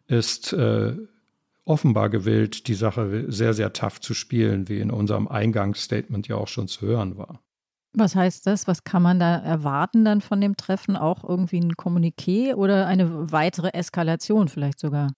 [0.06, 0.94] ist äh,
[1.64, 6.48] offenbar gewillt, die Sache sehr, sehr tough zu spielen, wie in unserem Eingangsstatement ja auch
[6.48, 7.40] schon zu hören war.
[7.94, 8.66] Was heißt das?
[8.66, 10.96] Was kann man da erwarten dann von dem Treffen?
[10.96, 15.12] Auch irgendwie ein Kommuniqué oder eine weitere Eskalation vielleicht sogar?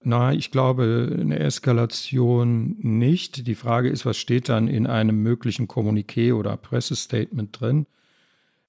[0.00, 3.46] Na, ich glaube, eine Eskalation nicht.
[3.46, 7.86] Die Frage ist, was steht dann in einem möglichen Kommuniqué oder Pressestatement drin?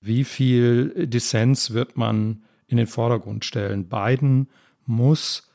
[0.02, 3.90] Wie viel Dissens wird man in den Vordergrund stellen?
[3.90, 4.48] Biden
[4.86, 5.50] muss,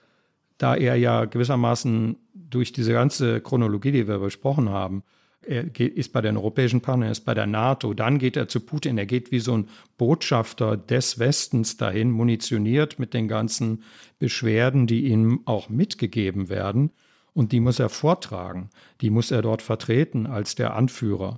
[0.58, 5.02] da er ja gewissermaßen durch diese ganze Chronologie, die wir besprochen haben,
[5.46, 8.61] er ist bei den europäischen Partnern, er ist bei der NATO, dann geht er zu
[8.61, 13.83] Putin, er geht wie so ein Botschafter des Westens dahin, munitioniert mit den ganzen
[14.18, 16.90] Beschwerden, die ihm auch mitgegeben werden.
[17.33, 21.37] Und die muss er vortragen, die muss er dort vertreten als der Anführer.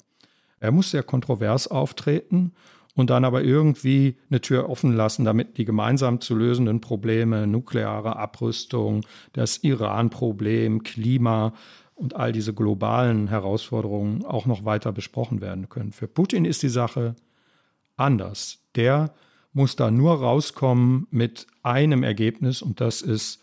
[0.60, 2.52] Er muss sehr kontrovers auftreten
[2.94, 8.16] und dann aber irgendwie eine Tür offen lassen, damit die gemeinsam zu lösenden Probleme, nukleare
[8.16, 11.52] Abrüstung, das Iran-Problem, Klima,
[11.96, 15.92] und all diese globalen Herausforderungen auch noch weiter besprochen werden können.
[15.92, 17.16] Für Putin ist die Sache
[17.96, 18.58] anders.
[18.76, 19.14] Der
[19.52, 23.42] muss da nur rauskommen mit einem Ergebnis und das ist,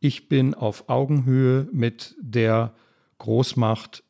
[0.00, 2.74] ich bin auf Augenhöhe mit der
[3.18, 4.02] Großmacht,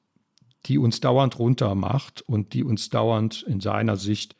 [0.64, 4.34] die uns dauernd runtermacht und die uns dauernd in seiner Sicht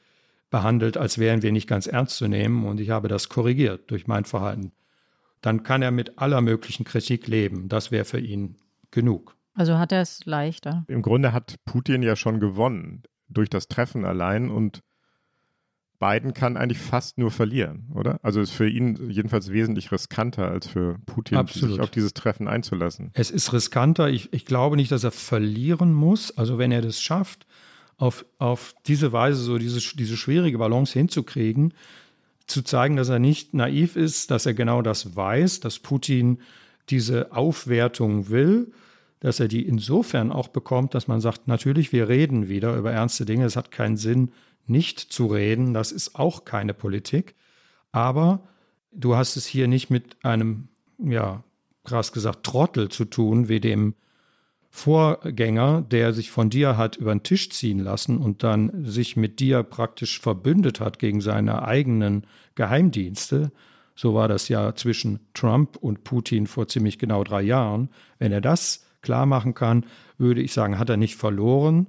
[0.49, 4.07] behandelt, als wären wir nicht ganz ernst zu nehmen und ich habe das korrigiert durch
[4.07, 4.72] mein Verhalten.
[5.42, 7.68] Dann kann er mit aller möglichen Kritik leben.
[7.68, 8.57] Das wäre für ihn
[8.96, 9.37] genug.
[9.54, 10.85] Also hat er es leichter.
[10.88, 14.82] Im Grunde hat Putin ja schon gewonnen durch das Treffen allein und
[15.98, 18.18] Biden kann eigentlich fast nur verlieren, oder?
[18.22, 21.76] Also ist für ihn jedenfalls wesentlich riskanter als für Putin, Absolut.
[21.76, 23.11] sich auf dieses Treffen einzulassen.
[23.14, 24.11] Es ist riskanter.
[24.11, 26.37] Ich, ich glaube nicht, dass er verlieren muss.
[26.37, 27.46] Also wenn er das schafft,
[27.96, 31.72] auf, auf diese Weise so diese, diese schwierige Balance hinzukriegen,
[32.46, 36.40] zu zeigen, dass er nicht naiv ist, dass er genau das weiß, dass Putin
[36.90, 38.72] diese Aufwertung will,
[39.20, 43.24] dass er die insofern auch bekommt, dass man sagt, natürlich, wir reden wieder über ernste
[43.24, 43.44] Dinge.
[43.44, 44.33] Es hat keinen Sinn,
[44.66, 45.74] nicht zu reden.
[45.74, 47.35] Das ist auch keine Politik.
[47.92, 48.40] Aber
[48.92, 51.42] du hast es hier nicht mit einem, ja,
[51.85, 53.94] krass gesagt, Trottel zu tun, wie dem
[54.70, 59.40] Vorgänger, der sich von dir hat über den Tisch ziehen lassen und dann sich mit
[59.40, 62.26] dir praktisch verbündet hat gegen seine eigenen
[62.57, 63.52] Geheimdienste,
[63.96, 67.88] so war das ja zwischen Trump und Putin vor ziemlich genau drei Jahren.
[68.18, 69.87] Wenn er das klar machen kann,
[70.19, 71.87] würde ich sagen, hat er nicht verloren,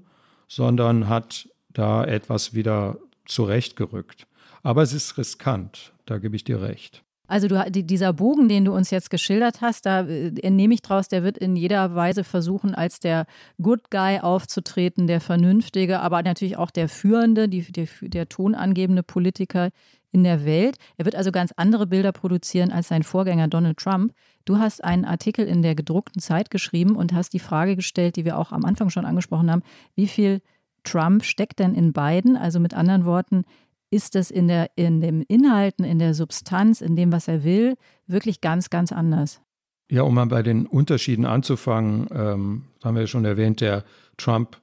[0.47, 4.27] sondern hat da etwas wieder zurechtgerückt.
[4.61, 7.03] Aber es ist riskant, da gebe ich dir recht.
[7.27, 11.07] Also du, dieser Bogen, den du uns jetzt geschildert hast, da äh, entnehme ich draus,
[11.07, 13.25] der wird in jeder Weise versuchen, als der
[13.61, 19.69] Good Guy aufzutreten, der Vernünftige, aber natürlich auch der Führende, die, der, der tonangebende Politiker
[20.11, 20.77] in der Welt.
[20.97, 24.13] Er wird also ganz andere Bilder produzieren als sein Vorgänger Donald Trump.
[24.45, 28.25] Du hast einen Artikel in der gedruckten Zeit geschrieben und hast die Frage gestellt, die
[28.25, 29.63] wir auch am Anfang schon angesprochen haben,
[29.95, 30.41] wie viel
[30.83, 32.37] Trump steckt denn in beiden?
[32.37, 33.43] Also mit anderen Worten,
[33.89, 37.75] ist das in, der, in den Inhalten, in der Substanz, in dem, was er will,
[38.05, 39.41] wirklich ganz, ganz anders?
[39.89, 43.85] Ja, um mal bei den Unterschieden anzufangen, ähm, haben wir ja schon erwähnt, der
[44.17, 44.57] Trump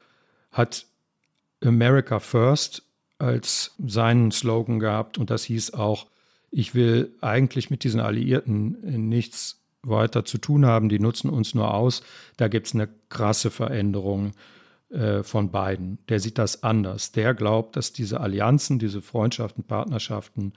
[0.52, 0.86] hat
[1.64, 2.82] America First
[3.18, 6.06] als seinen Slogan gehabt und das hieß auch,
[6.50, 11.74] ich will eigentlich mit diesen Alliierten nichts weiter zu tun haben, die nutzen uns nur
[11.74, 12.02] aus.
[12.36, 14.32] Da gibt es eine krasse Veränderung
[14.94, 15.98] äh, von beiden.
[16.08, 17.12] Der sieht das anders.
[17.12, 20.52] Der glaubt, dass diese Allianzen, diese Freundschaften, Partnerschaften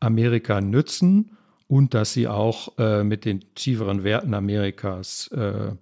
[0.00, 1.36] Amerika nützen
[1.68, 5.72] und dass sie auch äh, mit den tieferen Werten Amerikas äh,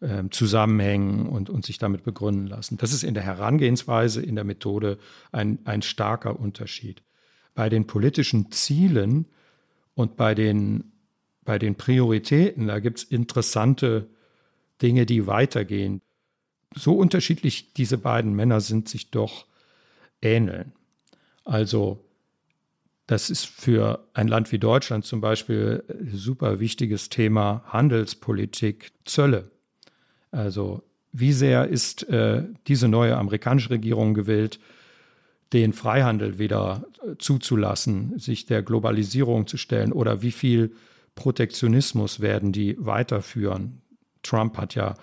[0.00, 2.76] ähm, zusammenhängen und, und sich damit begründen lassen.
[2.78, 4.98] Das ist in der Herangehensweise, in der Methode
[5.30, 7.02] ein, ein starker Unterschied.
[7.54, 9.26] Bei den politischen Zielen
[9.94, 10.92] und bei den,
[11.44, 14.08] bei den Prioritäten, da gibt es interessante
[14.80, 16.00] Dinge, die weitergehen.
[16.76, 19.46] So unterschiedlich diese beiden Männer sind, sich doch
[20.20, 20.72] ähneln.
[21.44, 22.04] Also
[23.06, 29.50] Das ist für ein Land wie Deutschland zum Beispiel ein super wichtiges Thema Handelspolitik, Zölle.
[30.30, 30.82] Also
[31.12, 34.60] wie sehr ist äh, diese neue amerikanische Regierung gewillt,
[35.52, 40.72] den Freihandel wieder äh, zuzulassen, sich der Globalisierung zu stellen oder wie viel
[41.14, 43.82] Protektionismus werden die weiterführen?
[44.22, 44.94] Trump hat ja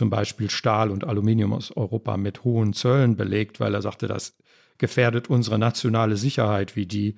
[0.00, 4.34] zum Beispiel Stahl und Aluminium aus Europa mit hohen Zöllen belegt, weil er sagte, das
[4.78, 7.16] gefährdet unsere nationale Sicherheit, wie die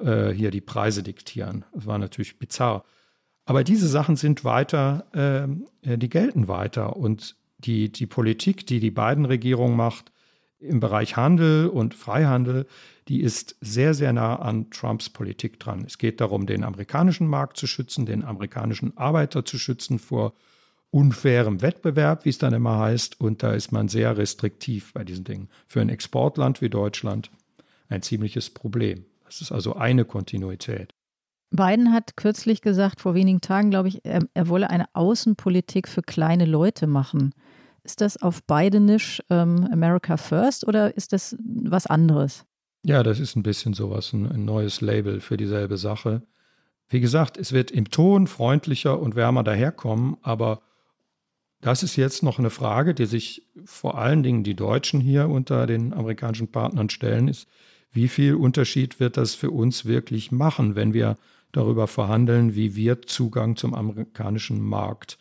[0.00, 1.64] äh, hier die Preise diktieren.
[1.72, 2.82] Das war natürlich bizarr.
[3.44, 6.96] Aber diese Sachen sind weiter, ähm, äh, die gelten weiter.
[6.96, 10.10] Und die, die Politik, die die beiden Regierungen macht
[10.58, 12.66] im Bereich Handel und Freihandel,
[13.06, 15.84] die ist sehr, sehr nah an Trumps Politik dran.
[15.86, 20.34] Es geht darum, den amerikanischen Markt zu schützen, den amerikanischen Arbeiter zu schützen vor
[20.94, 23.20] unfairem Wettbewerb, wie es dann immer heißt.
[23.20, 25.48] Und da ist man sehr restriktiv bei diesen Dingen.
[25.66, 27.32] Für ein Exportland wie Deutschland
[27.88, 29.04] ein ziemliches Problem.
[29.24, 30.94] Das ist also eine Kontinuität.
[31.50, 36.02] Biden hat kürzlich gesagt, vor wenigen Tagen, glaube ich, er, er wolle eine Außenpolitik für
[36.02, 37.34] kleine Leute machen.
[37.82, 42.44] Ist das auf Bidenisch ähm, America First oder ist das was anderes?
[42.84, 46.22] Ja, das ist ein bisschen sowas, ein, ein neues Label für dieselbe Sache.
[46.88, 50.62] Wie gesagt, es wird im Ton freundlicher und wärmer daherkommen, aber
[51.64, 55.66] das ist jetzt noch eine Frage, die sich vor allen Dingen die Deutschen hier unter
[55.66, 57.48] den amerikanischen Partnern stellen, ist,
[57.90, 61.16] wie viel Unterschied wird das für uns wirklich machen, wenn wir
[61.52, 65.16] darüber verhandeln, wie wir Zugang zum amerikanischen Markt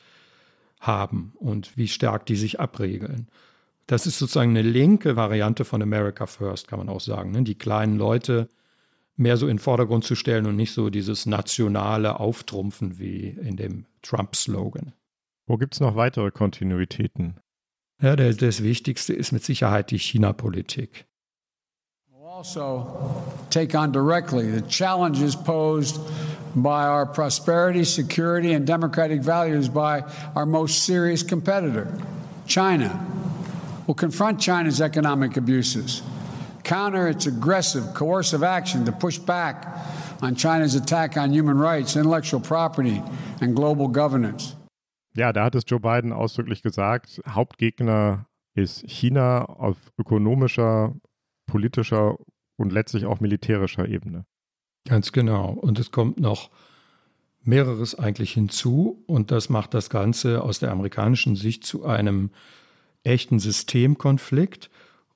[0.82, 3.29] haben und wie stark die sich abregeln.
[3.88, 7.32] Das ist sozusagen eine linke Variante von America First, kann man auch sagen.
[7.32, 7.43] Ne?
[7.43, 8.49] Die kleinen Leute
[9.15, 13.56] mehr so in den Vordergrund zu stellen und nicht so dieses nationale Auftrumpfen wie in
[13.56, 14.91] dem Trump-Slogan.
[15.47, 17.39] Wo gibt es noch weitere Kontinuitäten?
[18.01, 21.06] Ja, der, das Wichtigste ist mit Sicherheit die China-Politik.
[22.34, 25.99] also take on directly the challenges posed
[26.56, 30.01] by our prosperity, security, and democratic values by
[30.36, 31.88] our most serious competitor,
[32.47, 33.06] China.
[33.86, 36.01] We'll confront China's economic abuses,
[36.63, 39.67] counter its aggressive, coercive action to push back
[40.23, 43.03] on China's attack on human rights, intellectual property,
[43.41, 44.56] and global governance.
[45.15, 50.95] Ja, da hat es Joe Biden ausdrücklich gesagt, Hauptgegner ist China auf ökonomischer,
[51.45, 52.17] politischer
[52.56, 54.26] und letztlich auch militärischer Ebene.
[54.88, 55.52] Ganz genau.
[55.52, 56.52] Und es kommt noch
[57.41, 62.32] mehreres eigentlich hinzu und das macht das Ganze aus der amerikanischen Sicht zu einem
[63.04, 64.69] echten Systemkonflikt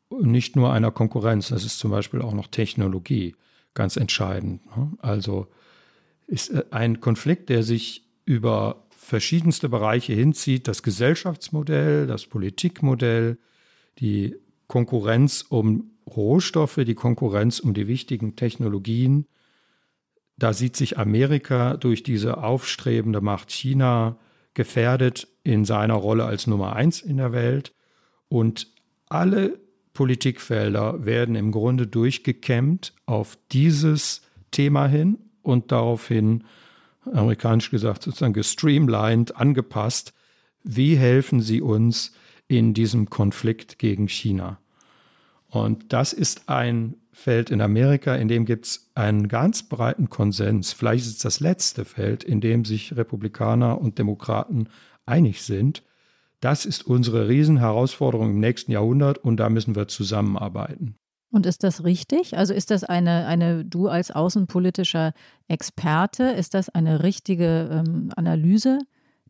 [0.09, 1.49] und nicht nur einer Konkurrenz.
[1.49, 3.35] Das ist zum Beispiel auch noch Technologie
[3.73, 4.65] ganz entscheidend.
[4.75, 4.91] Ne?
[4.99, 5.47] Also
[6.27, 13.37] ist äh, ein Konflikt, der sich über verschiedenste Bereiche hinzieht, das Gesellschaftsmodell, das Politikmodell,
[13.99, 14.35] die
[14.67, 19.25] Konkurrenz um Rohstoffe, die Konkurrenz um die wichtigen Technologien.
[20.37, 24.19] Da sieht sich Amerika durch diese aufstrebende Macht China
[24.53, 27.73] gefährdet in seiner Rolle als Nummer eins in der Welt.
[28.27, 28.67] Und
[29.07, 29.57] alle
[29.93, 36.43] Politikfelder werden im Grunde durchgekämmt auf dieses Thema hin und daraufhin,
[37.13, 40.13] amerikanisch gesagt, sozusagen gestreamlined, angepasst.
[40.63, 42.11] Wie helfen Sie uns
[42.47, 44.59] in diesem Konflikt gegen China?
[45.49, 50.73] Und das ist ein Feld in Amerika, in dem gibt es einen ganz breiten Konsens.
[50.73, 54.69] Vielleicht ist es das letzte Feld, in dem sich Republikaner und Demokraten
[55.05, 55.83] einig sind.
[56.41, 60.95] Das ist unsere Riesenherausforderung im nächsten Jahrhundert und da müssen wir zusammenarbeiten.
[61.29, 62.37] Und ist das richtig?
[62.37, 65.13] Also ist das eine, eine du als außenpolitischer
[65.47, 68.79] Experte, ist das eine richtige ähm, Analyse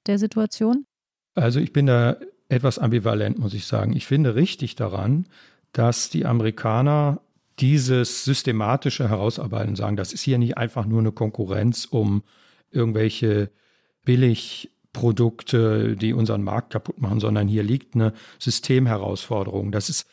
[0.06, 0.86] der Situation?
[1.34, 2.18] Also ich bin da
[2.50, 3.96] etwas ambivalent, muss ich sagen.
[3.96, 5.28] Ich finde richtig daran,
[5.74, 7.22] dass die Amerikaner
[7.60, 12.24] dieses systematische Herausarbeiten sagen, das ist hier nicht einfach nur eine Konkurrenz um
[12.72, 13.50] irgendwelche
[14.06, 19.72] Billigprodukte, die unseren Markt kaputt machen, sondern hier liegt eine Systemherausforderung.
[19.72, 20.08] Das ist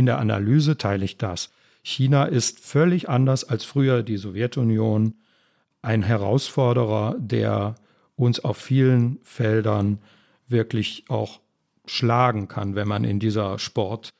[0.00, 1.50] in der Analyse teile ich das.
[1.82, 5.14] China ist völlig anders als früher die Sowjetunion,
[5.82, 7.74] ein Herausforderer, der
[8.16, 9.98] uns auf vielen Feldern
[10.48, 11.40] wirklich auch
[11.84, 14.14] schlagen kann, wenn man in dieser Sport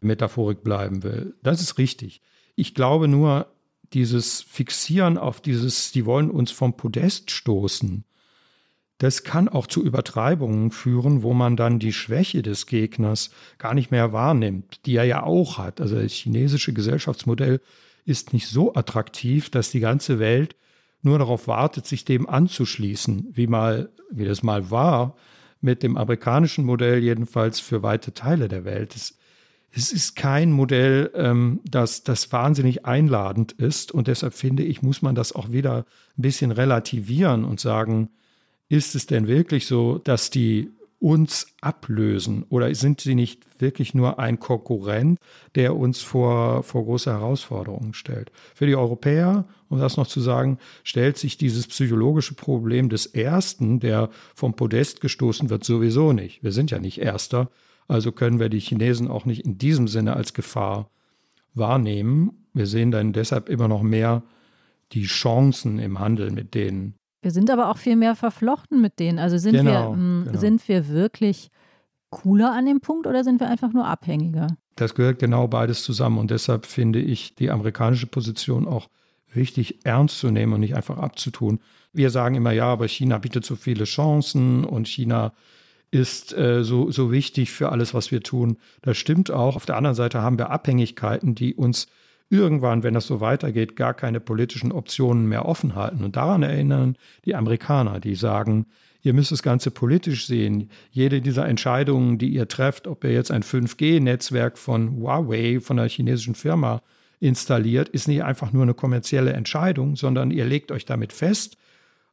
[0.00, 1.34] Metaphorik bleiben will.
[1.42, 2.22] Das ist richtig.
[2.56, 3.48] Ich glaube nur,
[3.92, 8.04] dieses Fixieren auf dieses, die wollen uns vom Podest stoßen,
[8.98, 13.90] das kann auch zu Übertreibungen führen, wo man dann die Schwäche des Gegners gar nicht
[13.90, 15.80] mehr wahrnimmt, die er ja auch hat.
[15.80, 17.60] Also das chinesische Gesellschaftsmodell
[18.04, 20.56] ist nicht so attraktiv, dass die ganze Welt
[21.02, 25.16] nur darauf wartet, sich dem anzuschließen, wie mal, wie das mal war,
[25.60, 28.96] mit dem amerikanischen Modell jedenfalls für weite Teile der Welt.
[28.96, 29.18] Es
[29.70, 33.92] es ist kein Modell, ähm, das, das wahnsinnig einladend ist.
[33.92, 35.84] Und deshalb finde ich, muss man das auch wieder
[36.16, 38.08] ein bisschen relativieren und sagen,
[38.68, 42.44] ist es denn wirklich so, dass die uns ablösen?
[42.48, 45.18] Oder sind sie nicht wirklich nur ein Konkurrent,
[45.54, 48.32] der uns vor, vor große Herausforderungen stellt?
[48.54, 53.80] Für die Europäer, um das noch zu sagen, stellt sich dieses psychologische Problem des Ersten,
[53.80, 56.42] der vom Podest gestoßen wird, sowieso nicht.
[56.42, 57.50] Wir sind ja nicht Erster.
[57.86, 60.90] Also können wir die Chinesen auch nicht in diesem Sinne als Gefahr
[61.54, 62.46] wahrnehmen.
[62.52, 64.22] Wir sehen dann deshalb immer noch mehr
[64.92, 66.97] die Chancen im Handel mit denen.
[67.20, 69.18] Wir sind aber auch viel mehr verflochten mit denen.
[69.18, 70.38] Also sind, genau, wir, mh, genau.
[70.38, 71.50] sind wir wirklich
[72.10, 74.48] cooler an dem Punkt oder sind wir einfach nur abhängiger?
[74.76, 78.88] Das gehört genau beides zusammen und deshalb finde ich die amerikanische Position auch
[79.32, 81.60] wichtig ernst zu nehmen und nicht einfach abzutun.
[81.92, 85.32] Wir sagen immer, ja, aber China bietet so viele Chancen und China
[85.90, 88.58] ist äh, so, so wichtig für alles, was wir tun.
[88.82, 89.56] Das stimmt auch.
[89.56, 91.88] Auf der anderen Seite haben wir Abhängigkeiten, die uns
[92.30, 96.04] irgendwann, wenn das so weitergeht, gar keine politischen Optionen mehr offen halten.
[96.04, 98.66] Und daran erinnern die Amerikaner, die sagen,
[99.02, 100.70] ihr müsst das Ganze politisch sehen.
[100.90, 105.88] Jede dieser Entscheidungen, die ihr trefft, ob ihr jetzt ein 5G-Netzwerk von Huawei, von einer
[105.88, 106.82] chinesischen Firma
[107.20, 111.56] installiert, ist nicht einfach nur eine kommerzielle Entscheidung, sondern ihr legt euch damit fest,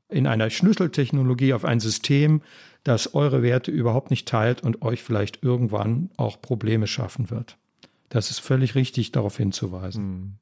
[0.08, 2.41] in einer Schlüsseltechnologie auf ein System,
[2.84, 7.58] das eure Werte überhaupt nicht teilt und euch vielleicht irgendwann auch Probleme schaffen wird.
[8.10, 10.04] Das ist völlig richtig, darauf hinzuweisen.
[10.04, 10.38] Hm.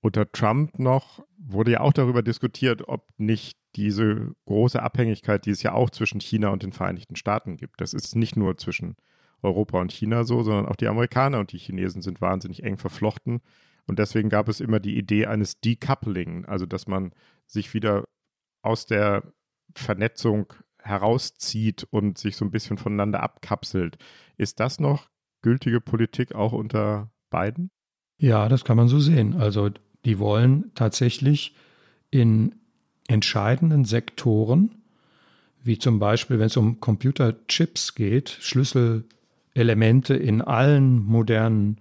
[0.00, 5.62] Unter Trump noch wurde ja auch darüber diskutiert, ob nicht diese große Abhängigkeit, die es
[5.62, 7.80] ja auch zwischen China und den Vereinigten Staaten gibt.
[7.80, 8.96] Das ist nicht nur zwischen
[9.42, 13.42] Europa und China so, sondern auch die Amerikaner und die Chinesen sind wahnsinnig eng verflochten.
[13.86, 17.12] Und deswegen gab es immer die Idee eines Decoupling, also dass man
[17.46, 18.08] sich wieder
[18.62, 19.22] aus der
[19.74, 23.98] Vernetzung herauszieht und sich so ein bisschen voneinander abkapselt.
[24.36, 25.11] Ist das noch
[25.42, 27.70] gültige Politik auch unter beiden?
[28.18, 29.34] Ja, das kann man so sehen.
[29.34, 29.70] Also
[30.04, 31.54] die wollen tatsächlich
[32.10, 32.54] in
[33.08, 34.70] entscheidenden Sektoren,
[35.62, 41.78] wie zum Beispiel, wenn es um Computerchips geht, Schlüsselelemente in allen modernen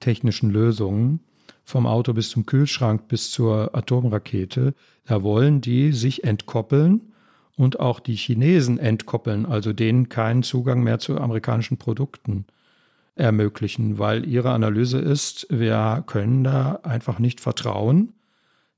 [0.00, 1.20] technischen Lösungen,
[1.64, 7.12] vom Auto bis zum Kühlschrank bis zur Atomrakete, da wollen die sich entkoppeln
[7.56, 12.46] und auch die Chinesen entkoppeln, also denen keinen Zugang mehr zu amerikanischen Produkten
[13.18, 18.14] ermöglichen, weil ihre Analyse ist, wir können da einfach nicht vertrauen,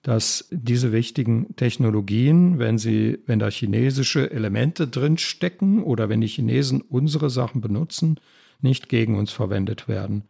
[0.02, 6.26] dass diese wichtigen Technologien, wenn sie, wenn da chinesische Elemente drin stecken oder wenn die
[6.26, 8.18] Chinesen unsere Sachen benutzen,
[8.62, 10.24] nicht gegen uns verwendet werden.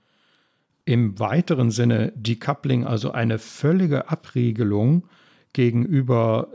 [0.85, 5.05] Im weiteren Sinne Decoupling, also eine völlige Abriegelung
[5.53, 6.49] gegenüber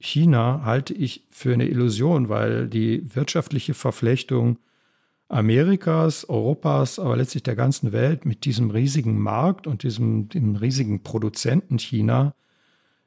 [0.00, 4.58] China, halte ich für eine Illusion, weil die wirtschaftliche Verflechtung
[5.28, 11.02] Amerikas, Europas, aber letztlich der ganzen Welt mit diesem riesigen Markt und diesem dem riesigen
[11.02, 12.34] Produzenten China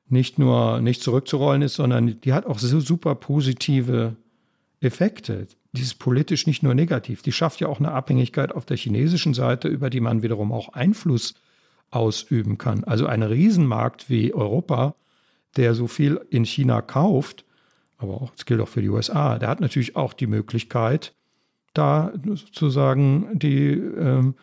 [0.08, 4.16] nicht nur nicht zurückzurollen ist, sondern die hat auch so super positive
[4.82, 5.48] Effekte.
[5.74, 9.34] Die ist politisch nicht nur negativ, die schafft ja auch eine Abhängigkeit auf der chinesischen
[9.34, 11.34] Seite, über die man wiederum auch Einfluss
[11.92, 12.84] ausüben kann.
[12.84, 14.96] Also ein Riesenmarkt wie Europa,
[15.56, 17.46] der so viel in China kauft,
[17.98, 21.14] aber auch, das gilt auch für die USA, der hat natürlich auch die Möglichkeit,
[21.74, 24.36] da sozusagen die, ähm,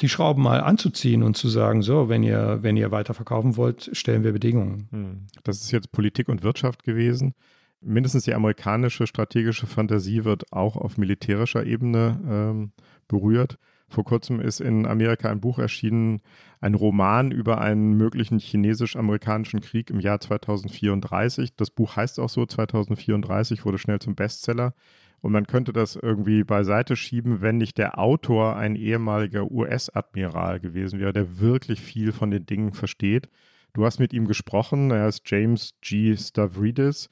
[0.00, 3.90] die Schrauben mal anzuziehen und zu sagen, so, wenn ihr, wenn ihr weiter verkaufen wollt,
[3.92, 4.88] stellen wir Bedingungen.
[4.90, 5.26] Hm.
[5.44, 7.34] Das ist jetzt Politik und Wirtschaft gewesen.
[7.82, 12.72] Mindestens die amerikanische strategische Fantasie wird auch auf militärischer Ebene ähm,
[13.08, 13.58] berührt.
[13.88, 16.20] Vor kurzem ist in Amerika ein Buch erschienen,
[16.60, 21.56] ein Roman über einen möglichen chinesisch-amerikanischen Krieg im Jahr 2034.
[21.56, 24.74] Das Buch heißt auch so, 2034 wurde schnell zum Bestseller.
[25.20, 30.98] Und man könnte das irgendwie beiseite schieben, wenn nicht der Autor ein ehemaliger US-Admiral gewesen
[30.98, 33.28] wäre, der wirklich viel von den Dingen versteht.
[33.72, 36.16] Du hast mit ihm gesprochen, er ist James G.
[36.16, 37.10] Stavridis.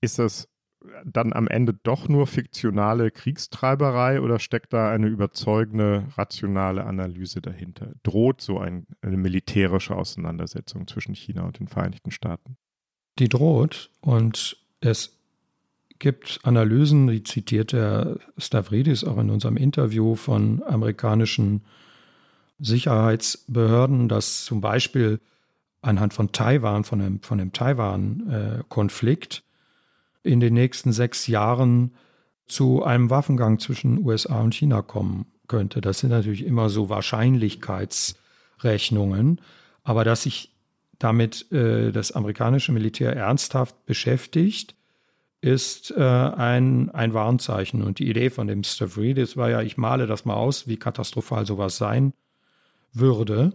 [0.00, 0.48] Ist das
[1.04, 7.92] dann am Ende doch nur fiktionale Kriegstreiberei oder steckt da eine überzeugende, rationale Analyse dahinter?
[8.02, 12.56] Droht so ein, eine militärische Auseinandersetzung zwischen China und den Vereinigten Staaten?
[13.18, 15.19] Die droht und es
[16.00, 21.62] gibt Analysen, die zitiert der Stavridis auch in unserem Interview von amerikanischen
[22.58, 25.20] Sicherheitsbehörden, dass zum Beispiel
[25.82, 29.44] anhand von Taiwan, von dem, von dem Taiwan-Konflikt
[30.22, 31.92] in den nächsten sechs Jahren
[32.46, 35.80] zu einem Waffengang zwischen USA und China kommen könnte.
[35.80, 39.40] Das sind natürlich immer so Wahrscheinlichkeitsrechnungen,
[39.84, 40.50] aber dass sich
[40.98, 44.74] damit äh, das amerikanische Militär ernsthaft beschäftigt,
[45.40, 47.82] ist äh, ein, ein Warnzeichen.
[47.82, 51.46] Und die Idee von dem Stavridis war ja, ich male das mal aus, wie katastrophal
[51.46, 52.12] sowas sein
[52.92, 53.52] würde,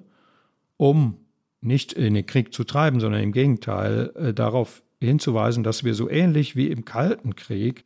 [0.77, 1.17] um
[1.61, 6.09] nicht in den Krieg zu treiben, sondern im Gegenteil äh, darauf hinzuweisen, dass wir so
[6.09, 7.85] ähnlich wie im Kalten Krieg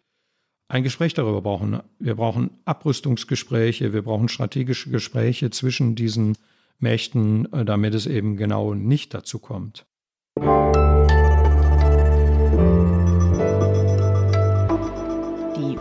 [0.68, 1.82] ein Gespräch darüber brauchen.
[1.98, 6.38] Wir brauchen Abrüstungsgespräche, wir brauchen strategische Gespräche zwischen diesen
[6.78, 9.86] Mächten, äh, damit es eben genau nicht dazu kommt.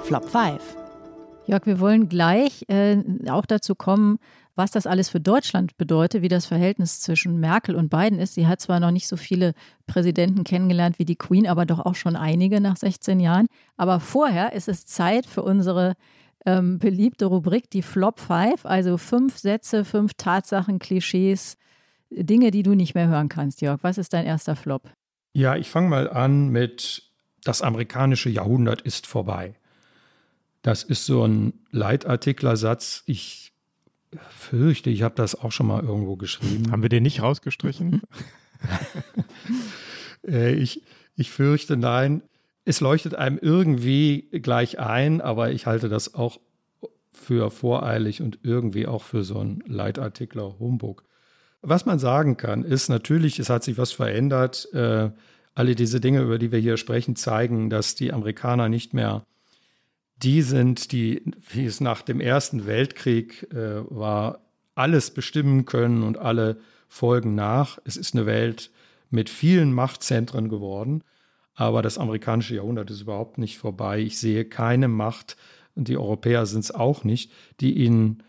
[0.08, 0.62] Flop 5.
[1.44, 2.96] Jörg, wir wollen gleich äh,
[3.28, 4.18] auch dazu kommen,
[4.54, 8.32] was das alles für Deutschland bedeutet, wie das Verhältnis zwischen Merkel und Biden ist.
[8.32, 9.52] Sie hat zwar noch nicht so viele
[9.86, 13.48] Präsidenten kennengelernt wie die Queen, aber doch auch schon einige nach 16 Jahren.
[13.76, 15.92] Aber vorher ist es Zeit für unsere
[16.46, 21.58] ähm, beliebte Rubrik, die Flop 5, also fünf Sätze, fünf Tatsachen, Klischees,
[22.08, 23.80] Dinge, die du nicht mehr hören kannst, Jörg.
[23.82, 24.88] Was ist dein erster Flop?
[25.34, 27.02] Ja, ich fange mal an mit
[27.44, 29.54] Das amerikanische Jahrhundert ist vorbei.
[30.68, 33.02] Das ist so ein Leitartiklersatz.
[33.06, 33.54] Ich
[34.28, 36.70] fürchte, ich habe das auch schon mal irgendwo geschrieben.
[36.70, 38.02] Haben wir den nicht rausgestrichen?
[40.26, 40.82] Äh, ich,
[41.14, 42.22] ich fürchte, nein.
[42.64, 46.40] Es leuchtet einem irgendwie gleich ein, aber ich halte das auch
[47.12, 51.04] für voreilig und irgendwie auch für so ein Leitartikler Humbug.
[51.62, 54.68] Was man sagen kann, ist natürlich, es hat sich was verändert.
[54.74, 55.12] Äh,
[55.54, 59.24] alle diese Dinge, über die wir hier sprechen, zeigen, dass die Amerikaner nicht mehr
[60.22, 64.40] die sind, die, wie es nach dem Ersten Weltkrieg äh, war,
[64.74, 66.58] alles bestimmen können und alle
[66.88, 67.78] folgen nach.
[67.84, 68.70] Es ist eine Welt
[69.10, 71.02] mit vielen Machtzentren geworden,
[71.54, 74.00] aber das amerikanische Jahrhundert ist überhaupt nicht vorbei.
[74.00, 75.36] Ich sehe keine Macht,
[75.78, 78.24] und die Europäer sind es auch nicht, die ihnen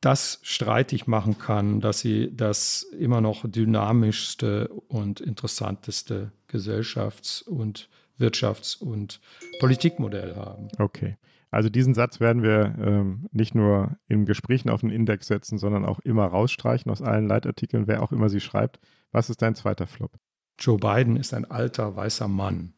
[0.00, 7.88] das streitig machen kann, dass sie das immer noch dynamischste und interessanteste Gesellschafts- und
[8.18, 9.20] Wirtschafts- und
[9.60, 10.68] Politikmodell haben.
[10.78, 11.16] Okay.
[11.50, 15.84] Also diesen Satz werden wir ähm, nicht nur in Gesprächen auf den Index setzen, sondern
[15.84, 18.80] auch immer rausstreichen aus allen Leitartikeln, wer auch immer sie schreibt.
[19.12, 20.12] Was ist dein zweiter Flop?
[20.58, 22.74] Joe Biden ist ein alter weißer Mann.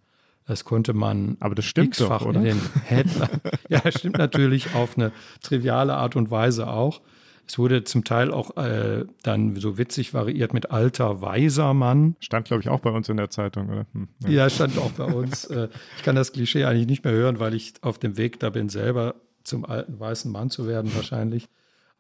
[0.47, 2.41] Das konnte man aber das stimmt doch, oder?
[2.41, 3.41] in den Headline.
[3.68, 5.12] ja, das stimmt natürlich auf eine
[5.43, 7.03] triviale Art und Weise auch.
[7.49, 12.15] Es wurde zum Teil auch äh, dann so witzig variiert mit alter, weiser Mann.
[12.21, 13.87] Stand, glaube ich, auch bei uns in der Zeitung, oder?
[13.95, 14.31] Hm, ja.
[14.31, 14.51] ja.
[14.51, 15.47] stand auch bei uns.
[15.47, 18.51] Äh, ich kann das Klischee eigentlich nicht mehr hören, weil ich auf dem Weg da
[18.51, 21.49] bin, selber zum alten weißen Mann zu werden, wahrscheinlich.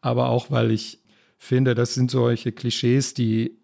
[0.02, 1.02] Aber auch, weil ich
[1.38, 3.58] finde, das sind solche Klischees, die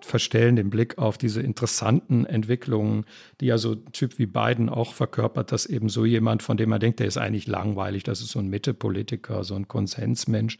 [0.00, 3.04] verstellen den Blick auf diese interessanten Entwicklungen,
[3.40, 6.68] die ja so ein Typ wie Biden auch verkörpert, dass eben so jemand, von dem
[6.68, 10.58] man denkt, der ist eigentlich langweilig, das ist so ein Mitte-Politiker, so ein Konsensmensch,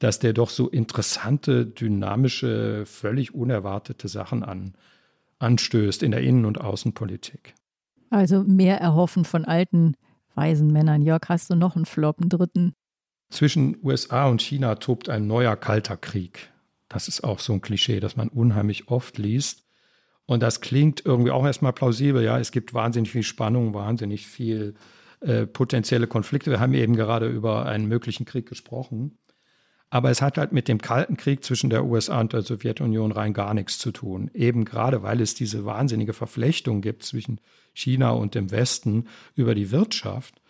[0.00, 4.74] dass der doch so interessante, dynamische, völlig unerwartete Sachen an,
[5.38, 7.54] anstößt in der Innen- und Außenpolitik.
[8.08, 9.94] Also mehr erhoffen von alten,
[10.34, 11.02] weisen Männern.
[11.02, 12.74] Jörg, hast du noch einen Flop, einen dritten?
[13.28, 16.50] Zwischen USA und China tobt ein neuer kalter Krieg.
[16.88, 19.64] Das ist auch so ein Klischee, das man unheimlich oft liest.
[20.24, 22.24] Und das klingt irgendwie auch erstmal plausibel.
[22.24, 24.74] Ja, es gibt wahnsinnig viel Spannung, wahnsinnig viel
[25.20, 26.50] äh, potenzielle Konflikte.
[26.50, 29.18] Wir haben eben gerade über einen möglichen Krieg gesprochen.
[29.90, 33.32] Aber es hat halt mit dem Kalten Krieg zwischen der USA und der Sowjetunion rein
[33.32, 34.30] gar nichts zu tun.
[34.32, 37.40] Eben gerade, weil es diese wahnsinnige Verflechtung gibt zwischen
[37.74, 40.40] China und dem Westen über die Wirtschaft,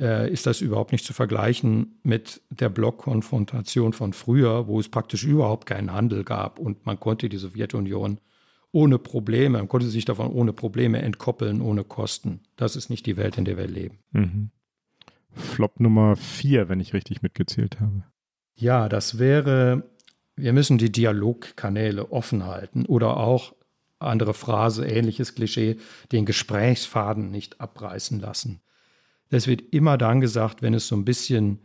[0.00, 5.22] äh, ist das überhaupt nicht zu vergleichen mit der Blockkonfrontation von früher, wo es praktisch
[5.22, 8.18] überhaupt keinen Handel gab und man konnte die Sowjetunion
[8.72, 12.40] ohne Probleme, man konnte sich davon ohne Probleme entkoppeln, ohne Kosten.
[12.56, 13.98] Das ist nicht die Welt, in der wir leben.
[14.12, 14.50] Mhm.
[15.34, 18.04] Flop Nummer vier, wenn ich richtig mitgezählt habe.
[18.62, 19.90] Ja, das wäre,
[20.36, 23.56] wir müssen die Dialogkanäle offen halten oder auch,
[23.98, 25.78] andere Phrase, ähnliches Klischee,
[26.12, 28.60] den Gesprächsfaden nicht abreißen lassen.
[29.30, 31.58] Das wird immer dann gesagt, wenn es so ein bisschen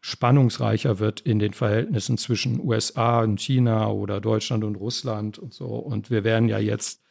[0.00, 5.66] spannungsreicher wird in den Verhältnissen zwischen USA und China oder Deutschland und Russland und so.
[5.66, 7.02] Und wir werden ja jetzt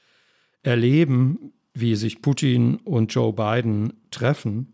[0.64, 4.74] erleben, wie sich Putin und Joe Biden treffen.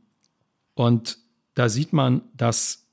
[0.76, 1.18] Und
[1.56, 2.89] da sieht man, dass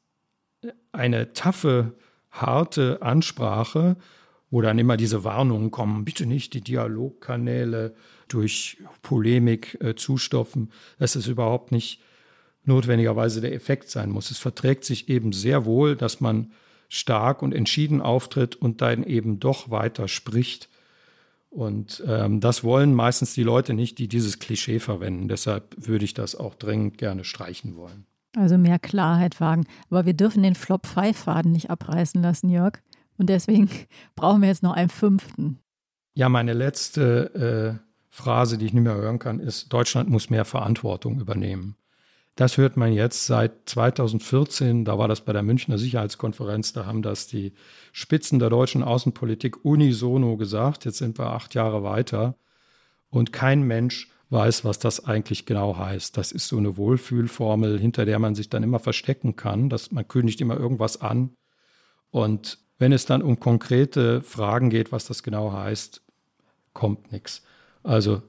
[0.96, 1.94] eine taffe,
[2.30, 3.96] harte Ansprache,
[4.50, 7.94] wo dann immer diese Warnungen kommen, bitte nicht die Dialogkanäle
[8.28, 12.00] durch Polemik äh, zustopfen, dass es überhaupt nicht
[12.64, 14.30] notwendigerweise der Effekt sein muss.
[14.30, 16.52] Es verträgt sich eben sehr wohl, dass man
[16.88, 20.68] stark und entschieden auftritt und dann eben doch weiter spricht.
[21.50, 25.28] Und ähm, das wollen meistens die Leute nicht, die dieses Klischee verwenden.
[25.28, 28.06] Deshalb würde ich das auch dringend gerne streichen wollen.
[28.36, 29.66] Also mehr Klarheit wagen.
[29.88, 32.74] Aber wir dürfen den Flop-5-Faden nicht abreißen lassen, Jörg.
[33.16, 33.70] Und deswegen
[34.14, 35.58] brauchen wir jetzt noch einen fünften.
[36.14, 40.44] Ja, meine letzte äh, Phrase, die ich nicht mehr hören kann, ist, Deutschland muss mehr
[40.44, 41.76] Verantwortung übernehmen.
[42.34, 47.00] Das hört man jetzt seit 2014, da war das bei der Münchner Sicherheitskonferenz, da haben
[47.00, 47.54] das die
[47.92, 50.84] Spitzen der deutschen Außenpolitik unisono gesagt.
[50.84, 52.36] Jetzt sind wir acht Jahre weiter
[53.08, 56.16] und kein Mensch weiß, was das eigentlich genau heißt.
[56.16, 60.06] Das ist so eine Wohlfühlformel, hinter der man sich dann immer verstecken kann, dass man
[60.06, 61.36] kündigt immer irgendwas an.
[62.10, 66.02] Und wenn es dann um konkrete Fragen geht, was das genau heißt,
[66.72, 67.42] kommt nichts.
[67.82, 68.22] Also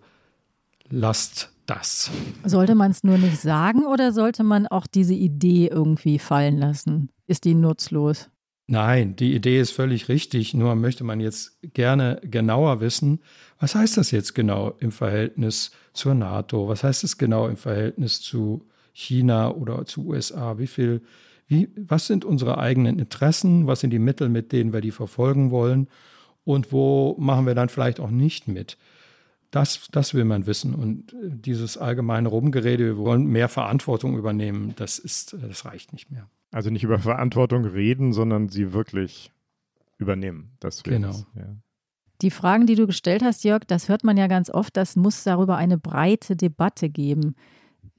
[0.89, 2.12] lasst das.
[2.45, 7.10] Sollte man es nur nicht sagen oder sollte man auch diese Idee irgendwie fallen lassen?
[7.26, 8.30] Ist die nutzlos?
[8.68, 13.22] Nein, die Idee ist völlig richtig, nur möchte man jetzt gerne genauer wissen,
[13.60, 16.68] was heißt das jetzt genau im Verhältnis zur NATO?
[16.68, 20.58] Was heißt es genau im Verhältnis zu China oder zu USA?
[20.58, 21.01] Wie viel,
[21.47, 23.68] wie, was sind unsere eigenen Interessen?
[23.68, 25.88] Was sind die Mittel, mit denen wir die verfolgen wollen?
[26.43, 28.78] Und wo machen wir dann vielleicht auch nicht mit?
[29.51, 30.76] Das, das will man wissen.
[30.76, 35.93] Und äh, dieses allgemeine Rumgerede, wir wollen mehr Verantwortung übernehmen, das ist, äh, das reicht
[35.93, 36.30] nicht mehr.
[36.51, 39.32] Also nicht über Verantwortung reden, sondern sie wirklich
[39.97, 40.51] übernehmen.
[40.60, 41.16] Das genau.
[41.36, 41.55] Ja.
[42.22, 45.24] Die Fragen, die du gestellt hast, Jörg, das hört man ja ganz oft, das muss
[45.24, 47.36] darüber eine breite Debatte geben.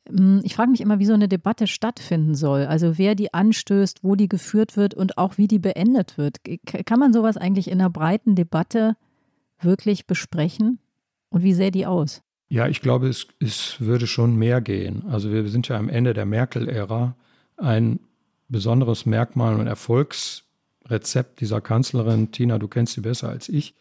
[0.09, 2.67] Hm, ich frage mich immer, wie so eine Debatte stattfinden soll.
[2.67, 6.39] Also wer die anstößt, wo die geführt wird und auch wie die beendet wird.
[6.87, 8.97] Kann man sowas eigentlich in einer breiten Debatte
[9.61, 10.79] wirklich besprechen?
[11.31, 12.23] Und wie sähe die aus?
[12.49, 15.05] Ja, ich glaube, es, es würde schon mehr gehen.
[15.09, 17.15] Also wir sind ja am Ende der Merkel-Ära.
[17.59, 18.01] Ein
[18.49, 23.75] besonderes Merkmal und Erfolgsrezept dieser Kanzlerin, Tina, du kennst sie besser als ich,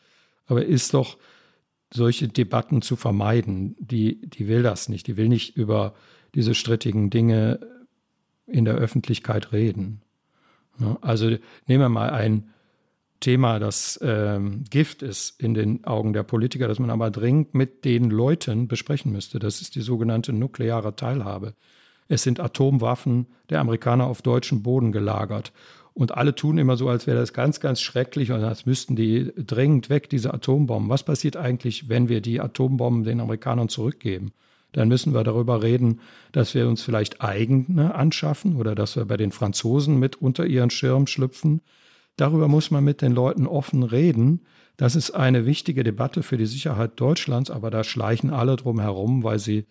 [0.47, 1.17] aber ist doch,
[1.93, 3.75] solche Debatten zu vermeiden.
[3.79, 5.07] Die, die will das nicht.
[5.07, 5.93] Die will nicht über
[6.35, 7.59] diese strittigen Dinge
[8.45, 10.01] in der Öffentlichkeit reden.
[11.01, 11.29] Also
[11.65, 12.49] nehmen wir mal ein
[13.19, 17.83] Thema, das ähm, Gift ist in den Augen der Politiker, das man aber dringend mit
[17.83, 19.39] den Leuten besprechen müsste.
[19.39, 21.55] Das ist die sogenannte nukleare Teilhabe.
[22.07, 25.51] Es sind Atomwaffen der Amerikaner auf deutschem Boden gelagert.
[25.97, 29.33] Und alle tun immer so, als wäre das ganz, ganz schrecklich und als müssten die
[29.35, 30.91] dringend weg, diese Atombomben.
[30.91, 34.31] Was passiert eigentlich, wenn wir die Atombomben den Amerikanern zurückgeben?
[34.73, 36.01] Dann müssen wir darüber reden,
[36.33, 40.69] dass wir uns vielleicht eigene anschaffen oder dass wir bei den Franzosen mit unter ihren
[40.69, 41.61] Schirm schlüpfen.
[42.15, 44.41] Darüber muss man mit den Leuten offen reden.
[44.77, 49.23] Das ist eine wichtige Debatte für die Sicherheit Deutschlands, aber da schleichen alle drum herum,
[49.23, 49.65] weil sie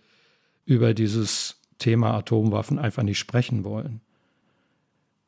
[0.64, 4.00] über dieses Thema Atomwaffen einfach nicht sprechen wollen.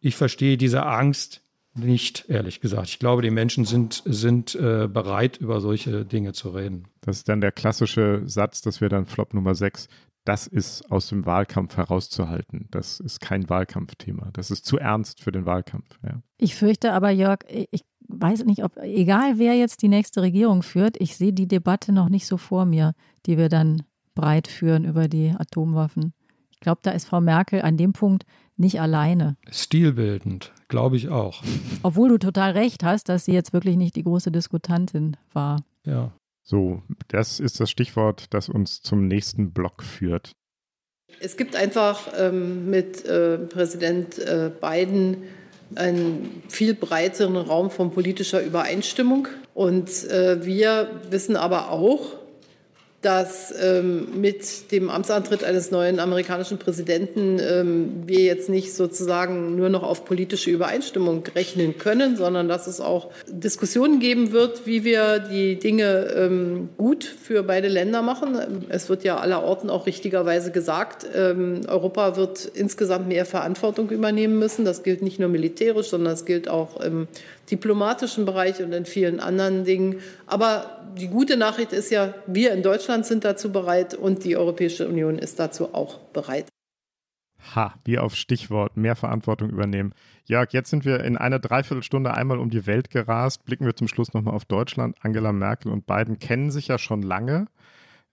[0.01, 1.43] Ich verstehe diese Angst
[1.75, 2.89] nicht, ehrlich gesagt.
[2.89, 6.89] Ich glaube, die Menschen sind, sind äh, bereit, über solche Dinge zu reden.
[7.01, 9.89] Das ist dann der klassische Satz, das wäre dann Flop Nummer 6.
[10.25, 12.69] Das ist aus dem Wahlkampf herauszuhalten.
[12.71, 14.31] Das ist kein Wahlkampfthema.
[14.33, 15.99] Das ist zu ernst für den Wahlkampf.
[16.03, 16.21] Ja.
[16.37, 20.97] Ich fürchte aber, Jörg, ich weiß nicht, ob, egal wer jetzt die nächste Regierung führt,
[21.01, 22.93] ich sehe die Debatte noch nicht so vor mir,
[23.27, 23.85] die wir dann
[24.15, 26.13] breit führen über die Atomwaffen.
[26.51, 28.25] Ich glaube, da ist Frau Merkel an dem Punkt
[28.59, 29.37] nicht alleine.
[29.51, 31.43] Stilbildend, glaube ich auch.
[31.83, 35.63] Obwohl du total recht hast, dass sie jetzt wirklich nicht die große Diskutantin war.
[35.85, 36.13] Ja.
[36.43, 40.33] So, das ist das Stichwort, das uns zum nächsten Block führt.
[41.21, 45.25] Es gibt einfach ähm, mit äh, Präsident äh, Biden
[45.75, 49.29] einen viel breiteren Raum von politischer Übereinstimmung.
[49.53, 52.17] Und äh, wir wissen aber auch,
[53.01, 59.69] dass ähm, mit dem Amtsantritt eines neuen amerikanischen Präsidenten ähm, wir jetzt nicht sozusagen nur
[59.69, 65.21] noch auf politische Übereinstimmung rechnen können, sondern dass es auch Diskussionen geben wird, wie wir
[65.21, 68.67] die Dinge ähm, gut für beide Länder machen.
[68.69, 74.65] Es wird ja allerorten auch richtigerweise gesagt, ähm, Europa wird insgesamt mehr Verantwortung übernehmen müssen.
[74.65, 77.07] Das gilt nicht nur militärisch, sondern es gilt auch im
[77.51, 80.01] diplomatischen Bereich und in vielen anderen Dingen.
[80.27, 84.89] Aber die gute Nachricht ist ja, wir in Deutschland sind dazu bereit und die Europäische
[84.89, 86.49] Union ist dazu auch bereit.
[87.55, 89.95] Ha, wie auf Stichwort mehr Verantwortung übernehmen.
[90.25, 93.45] Jörg, jetzt sind wir in einer Dreiviertelstunde einmal um die Welt gerast.
[93.45, 94.97] Blicken wir zum Schluss nochmal auf Deutschland.
[95.01, 97.47] Angela Merkel und Biden kennen sich ja schon lange.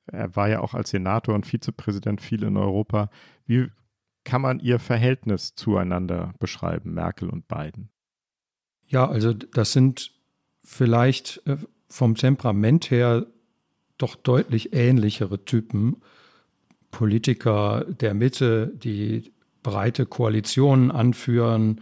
[0.07, 3.09] Er war ja auch als Senator und Vizepräsident viel in Europa.
[3.45, 3.69] Wie
[4.23, 7.89] kann man ihr Verhältnis zueinander beschreiben, Merkel und Biden?
[8.87, 10.11] Ja, also das sind
[10.63, 11.57] vielleicht äh,
[11.87, 13.25] vom Temperament her
[13.97, 15.97] doch deutlich ähnlichere Typen.
[16.91, 19.33] Politiker der Mitte, die
[19.63, 21.81] breite Koalitionen anführen,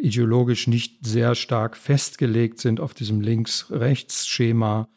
[0.00, 4.88] ideologisch nicht sehr stark festgelegt sind auf diesem Links-Rechts-Schema,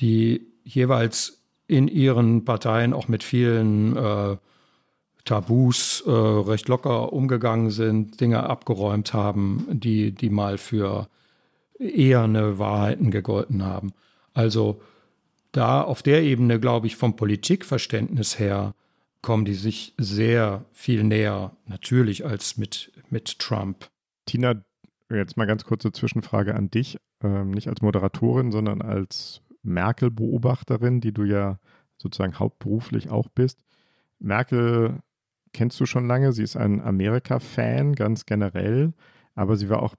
[0.00, 4.36] die jeweils in ihren Parteien auch mit vielen äh,
[5.26, 11.08] Tabus äh, recht locker umgegangen sind, Dinge abgeräumt haben, die, die mal für
[11.78, 13.92] eher eine Wahrheiten gegolten haben.
[14.32, 14.80] Also
[15.52, 18.74] da auf der Ebene, glaube ich, vom Politikverständnis her,
[19.20, 23.90] kommen die sich sehr viel näher, natürlich, als mit, mit Trump.
[24.26, 24.62] Tina,
[25.10, 31.12] jetzt mal ganz kurze Zwischenfrage an dich, ähm, nicht als Moderatorin, sondern als Merkel-Beobachterin, die
[31.12, 31.58] du ja
[31.98, 33.58] sozusagen hauptberuflich auch bist.
[34.18, 35.00] Merkel
[35.56, 38.92] kennst du schon lange, sie ist ein Amerika-Fan ganz generell,
[39.34, 39.94] aber sie war auch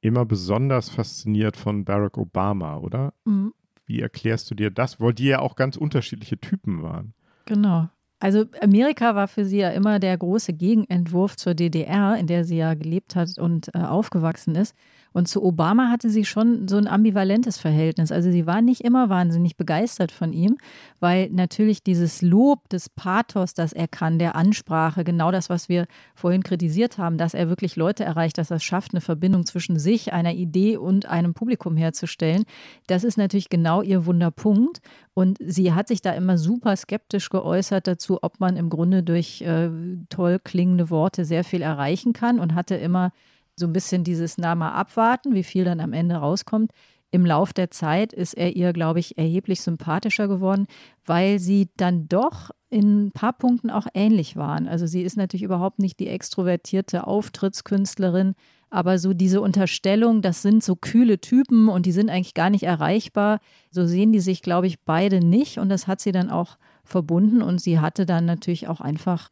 [0.00, 3.12] immer besonders fasziniert von Barack Obama, oder?
[3.24, 3.52] Mhm.
[3.86, 5.00] Wie erklärst du dir das?
[5.00, 7.12] Weil die ja auch ganz unterschiedliche Typen waren.
[7.46, 7.88] Genau.
[8.20, 12.58] Also Amerika war für sie ja immer der große Gegenentwurf zur DDR, in der sie
[12.58, 14.76] ja gelebt hat und äh, aufgewachsen ist.
[15.12, 18.12] Und zu Obama hatte sie schon so ein ambivalentes Verhältnis.
[18.12, 20.58] Also sie war nicht immer wahnsinnig begeistert von ihm,
[21.00, 25.86] weil natürlich dieses Lob des Pathos, das er kann, der Ansprache, genau das, was wir
[26.14, 29.78] vorhin kritisiert haben, dass er wirklich Leute erreicht, dass er es schafft, eine Verbindung zwischen
[29.78, 32.44] sich, einer Idee und einem Publikum herzustellen,
[32.86, 34.80] das ist natürlich genau ihr Wunderpunkt.
[35.14, 39.42] Und sie hat sich da immer super skeptisch geäußert dazu, ob man im Grunde durch
[39.42, 39.70] äh,
[40.08, 43.12] toll klingende Worte sehr viel erreichen kann und hatte immer
[43.60, 46.72] so ein bisschen dieses Name abwarten, wie viel dann am Ende rauskommt.
[47.12, 50.66] Im Lauf der Zeit ist er ihr, glaube ich, erheblich sympathischer geworden,
[51.04, 54.68] weil sie dann doch in ein paar Punkten auch ähnlich waren.
[54.68, 58.34] Also sie ist natürlich überhaupt nicht die extrovertierte Auftrittskünstlerin,
[58.70, 62.62] aber so diese Unterstellung, das sind so kühle Typen und die sind eigentlich gar nicht
[62.62, 63.40] erreichbar,
[63.72, 67.42] so sehen die sich, glaube ich, beide nicht und das hat sie dann auch verbunden
[67.42, 69.30] und sie hatte dann natürlich auch einfach,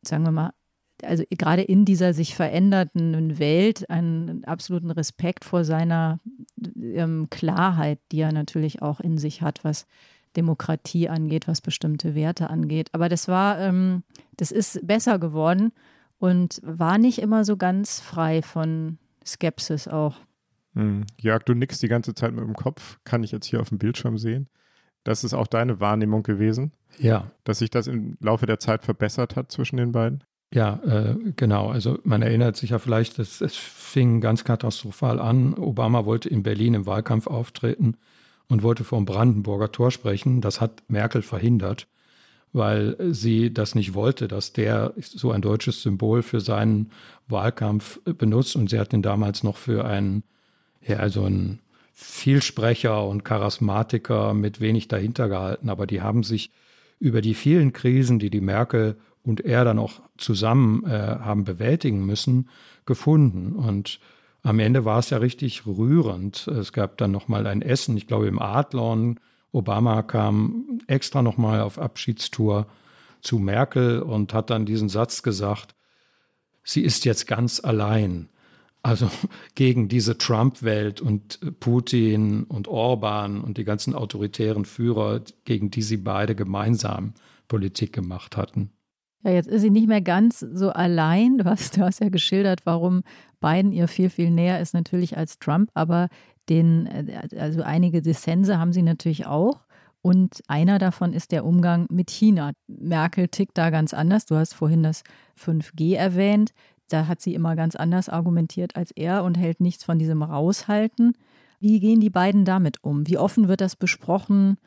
[0.00, 0.52] sagen wir mal,
[1.02, 6.20] also gerade in dieser sich veränderten Welt einen absoluten Respekt vor seiner
[6.76, 9.86] ähm, Klarheit, die er natürlich auch in sich hat, was
[10.36, 12.88] Demokratie angeht, was bestimmte Werte angeht.
[12.92, 14.02] Aber das war, ähm,
[14.36, 15.72] das ist besser geworden
[16.18, 20.16] und war nicht immer so ganz frei von Skepsis auch.
[20.74, 21.04] Hm.
[21.18, 23.78] Jörg, du nickst die ganze Zeit mit dem Kopf, kann ich jetzt hier auf dem
[23.78, 24.48] Bildschirm sehen.
[25.04, 26.72] Das ist auch deine Wahrnehmung gewesen?
[26.98, 27.30] Ja.
[27.44, 30.24] Dass sich das im Laufe der Zeit verbessert hat zwischen den beiden?
[30.54, 31.70] Ja, äh, genau.
[31.70, 35.54] Also man erinnert sich ja vielleicht, dass es fing ganz katastrophal an.
[35.54, 37.96] Obama wollte in Berlin im Wahlkampf auftreten
[38.48, 40.42] und wollte vom Brandenburger Tor sprechen.
[40.42, 41.86] Das hat Merkel verhindert,
[42.52, 46.90] weil sie das nicht wollte, dass der so ein deutsches Symbol für seinen
[47.28, 48.54] Wahlkampf benutzt.
[48.54, 50.22] Und sie hat ihn damals noch für einen,
[50.86, 51.60] ja, also einen
[51.94, 55.70] Vielsprecher und Charismatiker mit wenig dahinter gehalten.
[55.70, 56.50] Aber die haben sich
[56.98, 62.04] über die vielen Krisen, die die Merkel und er dann auch zusammen äh, haben bewältigen
[62.04, 62.48] müssen,
[62.86, 63.52] gefunden.
[63.52, 64.00] Und
[64.42, 66.48] am Ende war es ja richtig rührend.
[66.48, 69.20] Es gab dann nochmal ein Essen, ich glaube im Adlon.
[69.52, 72.66] Obama kam extra nochmal auf Abschiedstour
[73.20, 75.74] zu Merkel und hat dann diesen Satz gesagt,
[76.64, 78.28] sie ist jetzt ganz allein.
[78.82, 79.08] Also
[79.54, 85.98] gegen diese Trump-Welt und Putin und Orban und die ganzen autoritären Führer, gegen die sie
[85.98, 87.14] beide gemeinsam
[87.46, 88.72] Politik gemacht hatten.
[89.24, 91.38] Ja, jetzt ist sie nicht mehr ganz so allein.
[91.38, 93.02] Du hast, du hast ja geschildert, warum
[93.40, 96.08] Biden ihr viel, viel näher ist natürlich als Trump, aber
[96.48, 96.88] den,
[97.38, 99.60] also einige Dissense haben sie natürlich auch.
[100.00, 102.52] Und einer davon ist der Umgang mit China.
[102.66, 104.26] Merkel tickt da ganz anders.
[104.26, 105.04] Du hast vorhin das
[105.40, 106.52] 5G erwähnt.
[106.88, 111.12] Da hat sie immer ganz anders argumentiert als er und hält nichts von diesem Raushalten.
[111.60, 113.06] Wie gehen die beiden damit um?
[113.06, 114.58] Wie offen wird das besprochen?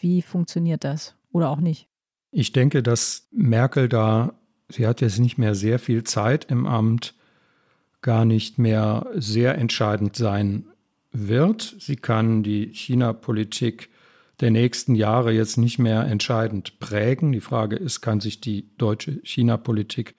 [0.00, 1.16] Wie funktioniert das?
[1.32, 1.88] Oder auch nicht?
[2.30, 4.34] Ich denke, dass Merkel da,
[4.68, 7.14] sie hat jetzt nicht mehr sehr viel Zeit im Amt,
[8.02, 10.66] gar nicht mehr sehr entscheidend sein
[11.10, 11.76] wird.
[11.78, 13.88] Sie kann die China-Politik
[14.40, 17.32] der nächsten Jahre jetzt nicht mehr entscheidend prägen.
[17.32, 20.14] Die Frage ist, kann sich die deutsche China-Politik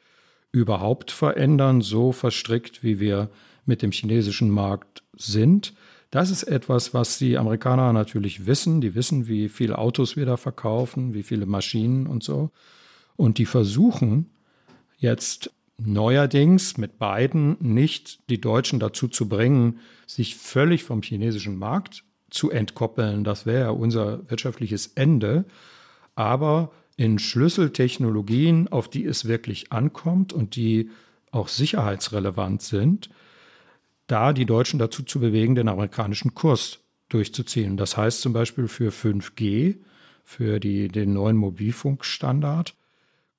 [0.51, 3.29] überhaupt verändern, so verstrickt, wie wir
[3.65, 5.73] mit dem chinesischen Markt sind?
[6.11, 8.81] Das ist etwas, was die Amerikaner natürlich wissen.
[8.81, 12.49] Die wissen, wie viele Autos wir da verkaufen, wie viele Maschinen und so.
[13.15, 14.29] Und die versuchen
[14.97, 22.03] jetzt neuerdings mit beiden nicht die Deutschen dazu zu bringen, sich völlig vom chinesischen Markt
[22.29, 23.23] zu entkoppeln.
[23.23, 25.45] Das wäre ja unser wirtschaftliches Ende.
[26.15, 30.89] Aber in Schlüsseltechnologien, auf die es wirklich ankommt und die
[31.31, 33.09] auch sicherheitsrelevant sind,
[34.09, 36.79] da die Deutschen dazu zu bewegen, den amerikanischen Kurs
[37.09, 37.77] durchzuziehen.
[37.77, 39.77] Das heißt zum Beispiel für 5G,
[40.23, 42.75] für die, den neuen Mobilfunkstandard,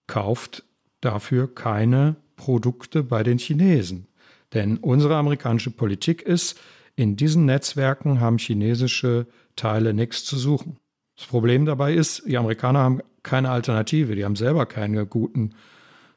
[0.07, 0.65] kauft
[1.01, 4.07] dafür keine Produkte bei den Chinesen.
[4.55, 6.59] Denn unsere amerikanische Politik ist,
[6.97, 10.79] in diesen Netzwerken haben chinesische Teile nichts zu suchen.
[11.17, 15.55] Das Problem dabei ist, die Amerikaner haben keine Alternative, die haben selber keine guten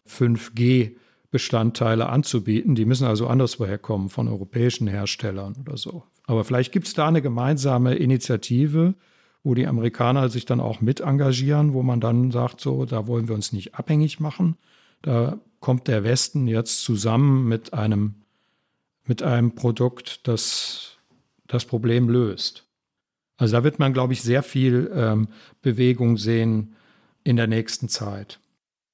[0.07, 0.95] 5G
[1.33, 2.75] Bestandteile anzubieten.
[2.75, 6.03] Die müssen also anderswoher kommen, von europäischen Herstellern oder so.
[6.25, 8.93] Aber vielleicht gibt es da eine gemeinsame Initiative,
[9.43, 13.27] wo die Amerikaner sich dann auch mit engagieren, wo man dann sagt, so, da wollen
[13.27, 14.55] wir uns nicht abhängig machen.
[15.01, 18.13] Da kommt der Westen jetzt zusammen mit einem,
[19.05, 20.93] mit einem Produkt, das
[21.47, 22.65] das Problem löst.
[23.37, 25.27] Also da wird man, glaube ich, sehr viel ähm,
[25.61, 26.75] Bewegung sehen
[27.23, 28.39] in der nächsten Zeit.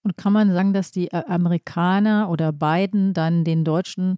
[0.04, 4.18] Und kann man sagen, dass die äh, Amerikaner oder Biden dann den Deutschen,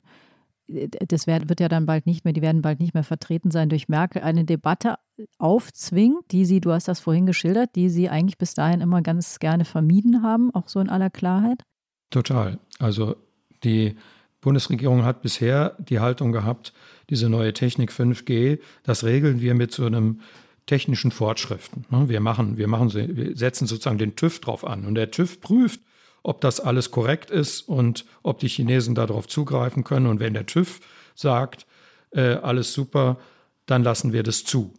[0.68, 3.70] äh, das wird ja dann bald nicht mehr, die werden bald nicht mehr vertreten sein
[3.70, 4.96] durch Merkel, eine Debatte
[5.38, 9.40] aufzwingt, die sie, du hast das vorhin geschildert, die sie eigentlich bis dahin immer ganz
[9.40, 11.64] gerne vermieden haben, auch so in aller Klarheit?
[12.10, 12.60] Total.
[12.80, 13.16] Also
[13.64, 13.96] die
[14.42, 16.74] Bundesregierung hat bisher die Haltung gehabt,
[17.10, 20.22] diese neue Technik 5G, das regeln wir mit so einem
[20.66, 21.86] technischen Fortschriften.
[21.89, 22.09] Ne?
[22.09, 25.82] Wir machen, wir machen, wir setzen sozusagen den TÜV drauf an und der TÜV prüft,
[26.24, 30.05] ob das alles korrekt ist und ob die Chinesen darauf zugreifen können.
[30.05, 30.80] Und wenn der TÜV
[31.16, 31.66] sagt,
[32.12, 33.18] äh, alles super,
[33.66, 34.74] dann lassen wir das zu.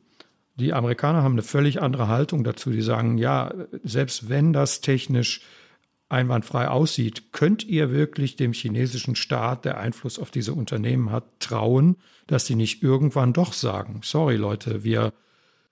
[0.54, 2.70] Die Amerikaner haben eine völlig andere Haltung dazu.
[2.70, 3.52] Die sagen, ja,
[3.82, 5.40] selbst wenn das technisch
[6.08, 11.96] einwandfrei aussieht, könnt ihr wirklich dem chinesischen Staat, der Einfluss auf diese Unternehmen hat, trauen,
[12.26, 15.14] dass sie nicht irgendwann doch sagen, sorry Leute, wir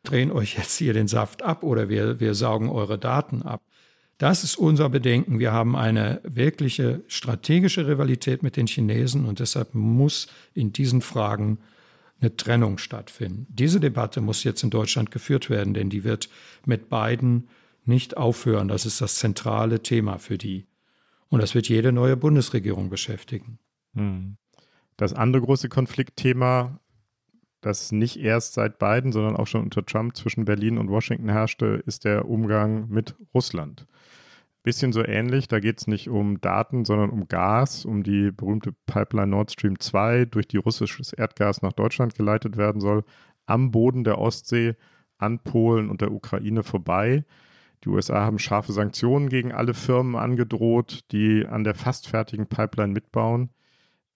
[0.03, 3.63] drehen euch jetzt hier den Saft ab oder wir, wir saugen eure Daten ab.
[4.19, 5.39] Das ist unser Bedenken.
[5.39, 11.59] Wir haben eine wirkliche strategische Rivalität mit den Chinesen und deshalb muss in diesen Fragen
[12.21, 13.47] eine Trennung stattfinden.
[13.49, 16.29] Diese Debatte muss jetzt in Deutschland geführt werden, denn die wird
[16.67, 17.49] mit beiden
[17.85, 18.69] nicht aufhören.
[18.69, 20.67] Das ist das zentrale Thema für die.
[21.29, 23.59] Und das wird jede neue Bundesregierung beschäftigen.
[23.95, 24.37] Hm.
[24.97, 26.80] Das andere große Konfliktthema
[27.61, 31.83] das nicht erst seit Biden, sondern auch schon unter Trump zwischen Berlin und Washington herrschte,
[31.87, 33.87] ist der Umgang mit Russland.
[34.63, 38.73] Bisschen so ähnlich, da geht es nicht um Daten, sondern um Gas, um die berühmte
[38.87, 43.05] Pipeline Nord Stream 2, durch die russisches Erdgas nach Deutschland geleitet werden soll,
[43.47, 44.77] am Boden der Ostsee
[45.17, 47.25] an Polen und der Ukraine vorbei.
[47.85, 52.93] Die USA haben scharfe Sanktionen gegen alle Firmen angedroht, die an der fast fertigen Pipeline
[52.93, 53.51] mitbauen.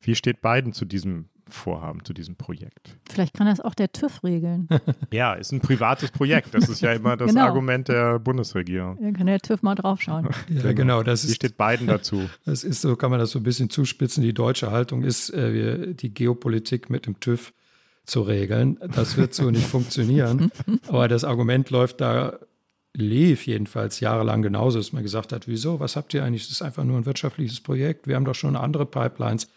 [0.01, 2.97] Wie steht Biden zu diesem Vorhaben, zu diesem Projekt.
[3.11, 4.69] Vielleicht kann das auch der TÜV regeln.
[5.13, 6.55] ja, ist ein privates Projekt.
[6.55, 7.45] Das ist ja immer das genau.
[7.45, 8.99] Argument der Bundesregierung.
[9.01, 10.25] Dann kann der TÜV mal draufschauen.
[10.49, 10.75] ja, genau.
[10.75, 12.29] genau das Wie ist, steht Biden dazu?
[12.45, 14.23] Das ist so, kann man das so ein bisschen zuspitzen.
[14.23, 17.53] Die deutsche Haltung ist, äh, die Geopolitik mit dem TÜV
[18.05, 18.79] zu regeln.
[18.95, 20.51] Das wird so nicht funktionieren.
[20.89, 22.39] Aber das Argument läuft da
[22.97, 26.45] lief jedenfalls jahrelang genauso, dass man gesagt hat, wieso, was habt ihr eigentlich?
[26.45, 28.07] Das ist einfach nur ein wirtschaftliches Projekt.
[28.07, 29.49] Wir haben doch schon andere Pipelines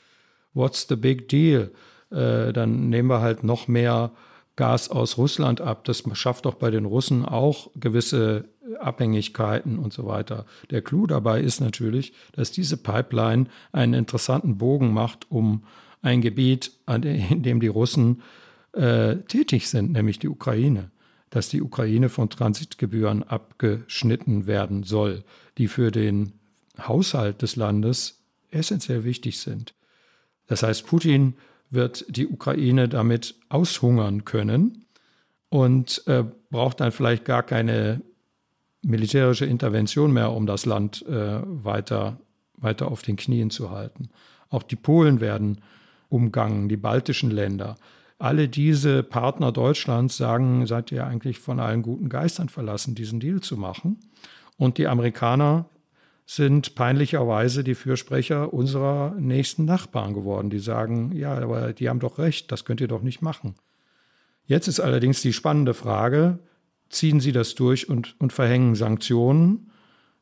[0.57, 1.71] what's the big deal?
[2.11, 4.11] Äh, dann nehmen wir halt noch mehr
[4.55, 5.85] Gas aus Russland ab.
[5.85, 8.45] Das schafft doch bei den Russen auch gewisse
[8.79, 10.45] Abhängigkeiten und so weiter.
[10.71, 15.63] Der Clou dabei ist natürlich, dass diese Pipeline einen interessanten Bogen macht um
[16.01, 18.21] ein Gebiet, in dem die Russen
[18.73, 20.91] äh, tätig sind, nämlich die Ukraine.
[21.29, 25.23] Dass die Ukraine von Transitgebühren abgeschnitten werden soll,
[25.57, 26.33] die für den
[26.79, 29.73] Haushalt des Landes essentiell wichtig sind.
[30.47, 31.35] Das heißt, Putin
[31.69, 34.85] wird die Ukraine damit aushungern können
[35.49, 38.01] und äh, braucht dann vielleicht gar keine
[38.81, 42.19] militärische Intervention mehr, um das Land äh, weiter,
[42.55, 44.09] weiter auf den Knien zu halten.
[44.49, 45.61] Auch die Polen werden
[46.09, 47.77] umgangen, die baltischen Länder.
[48.17, 53.41] Alle diese Partner Deutschlands sagen, seid ihr eigentlich von allen guten Geistern verlassen, diesen Deal
[53.41, 53.99] zu machen.
[54.57, 55.65] Und die Amerikaner
[56.29, 62.19] sind peinlicherweise die Fürsprecher unserer nächsten Nachbarn geworden, die sagen, ja, aber die haben doch
[62.19, 63.55] recht, das könnt ihr doch nicht machen.
[64.45, 66.39] Jetzt ist allerdings die spannende Frage,
[66.89, 69.71] ziehen sie das durch und, und verhängen Sanktionen?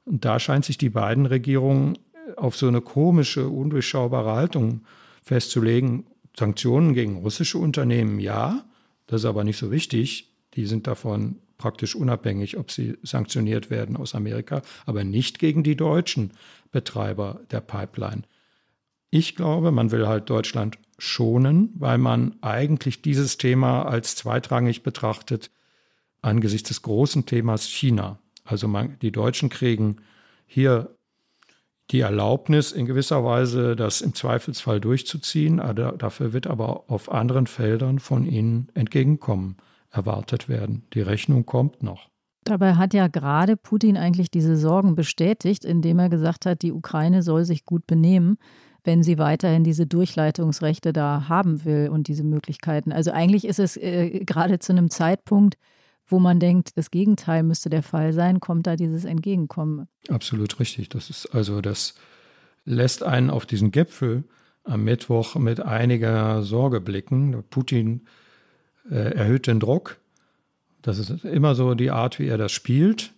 [0.06, 1.97] Und da scheint sich die beiden Regierungen
[2.38, 4.82] auf so eine komische, undurchschaubare Haltung
[5.24, 6.06] festzulegen.
[6.38, 8.64] Sanktionen gegen russische Unternehmen, ja,
[9.08, 10.32] das ist aber nicht so wichtig.
[10.53, 15.76] Die sind davon praktisch unabhängig, ob sie sanktioniert werden aus Amerika, aber nicht gegen die
[15.76, 16.32] deutschen
[16.72, 18.24] Betreiber der Pipeline.
[19.10, 25.51] Ich glaube, man will halt Deutschland schonen, weil man eigentlich dieses Thema als zweitrangig betrachtet
[26.22, 28.20] angesichts des großen Themas China.
[28.43, 29.97] Also man, die Deutschen kriegen
[30.45, 30.95] hier
[31.91, 35.58] die Erlaubnis, in gewisser Weise das im Zweifelsfall durchzuziehen.
[35.97, 39.58] Dafür wird aber auf anderen Feldern von ihnen entgegenkommen
[39.96, 40.84] erwartet werden.
[40.93, 42.10] Die Rechnung kommt noch.
[42.43, 47.24] Dabei hat ja gerade Putin eigentlich diese Sorgen bestätigt, indem er gesagt hat, die Ukraine
[47.24, 48.38] soll sich gut benehmen,
[48.84, 52.91] wenn sie weiterhin diese Durchleitungsrechte da haben will und diese Möglichkeiten.
[52.91, 55.58] Also eigentlich ist es äh, gerade zu einem Zeitpunkt,
[56.06, 59.88] wo man denkt, das Gegenteil müsste der Fall sein, kommt da dieses Entgegenkommen.
[60.08, 60.89] Absolut richtig.
[60.89, 61.96] Das ist also, das
[62.64, 64.24] lässt einen auf diesen Gipfel
[64.64, 67.43] am Mittwoch mit einiger Sorge blicken.
[67.50, 68.02] Putin
[68.90, 69.98] erhöht den Druck.
[70.82, 73.12] Das ist immer so die Art, wie er das spielt.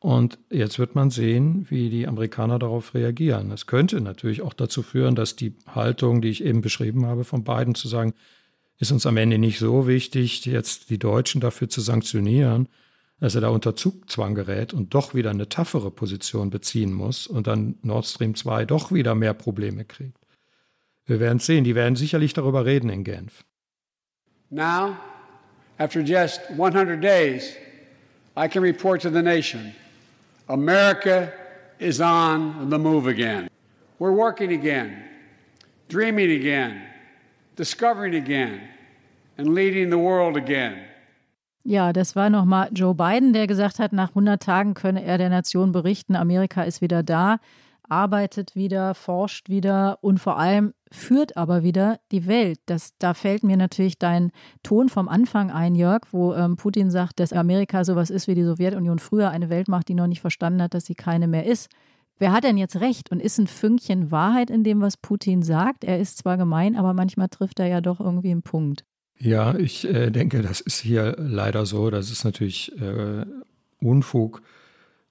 [0.00, 3.50] Und jetzt wird man sehen, wie die Amerikaner darauf reagieren.
[3.52, 7.42] Es könnte natürlich auch dazu führen, dass die Haltung, die ich eben beschrieben habe, von
[7.42, 8.12] beiden zu sagen,
[8.78, 12.68] ist uns am Ende nicht so wichtig, jetzt die Deutschen dafür zu sanktionieren,
[13.18, 17.46] dass er da unter Zugzwang gerät und doch wieder eine taffere Position beziehen muss und
[17.46, 20.18] dann Nord Stream 2 doch wieder mehr Probleme kriegt.
[21.06, 23.44] Wir werden sehen, die werden sicherlich darüber reden in Genf.
[24.54, 24.98] Now,
[25.80, 27.56] after just 100 days,
[28.36, 29.74] I can report to the nation
[30.48, 31.32] America
[31.80, 33.48] is on the move again.
[33.98, 35.02] We're working again,
[35.88, 36.82] dreaming again,
[37.56, 38.60] discovering again,
[39.36, 40.84] and leading the world again.
[41.64, 45.30] Ja, das war nochmal Joe Biden, der gesagt hat, nach 100 Tagen könne er der
[45.30, 47.38] Nation berichten, Amerika ist wieder da,
[47.88, 52.58] arbeitet wieder, forscht wieder und vor allem führt aber wieder die Welt.
[52.66, 54.30] Das, da fällt mir natürlich dein
[54.62, 58.44] Ton vom Anfang ein, Jörg, wo ähm, Putin sagt, dass Amerika sowas ist wie die
[58.44, 61.68] Sowjetunion früher, eine Weltmacht, die noch nicht verstanden hat, dass sie keine mehr ist.
[62.18, 65.82] Wer hat denn jetzt recht und ist ein Fünkchen Wahrheit in dem, was Putin sagt?
[65.82, 68.84] Er ist zwar gemein, aber manchmal trifft er ja doch irgendwie einen Punkt.
[69.18, 71.90] Ja, ich äh, denke, das ist hier leider so.
[71.90, 73.26] Das ist natürlich äh,
[73.80, 74.42] Unfug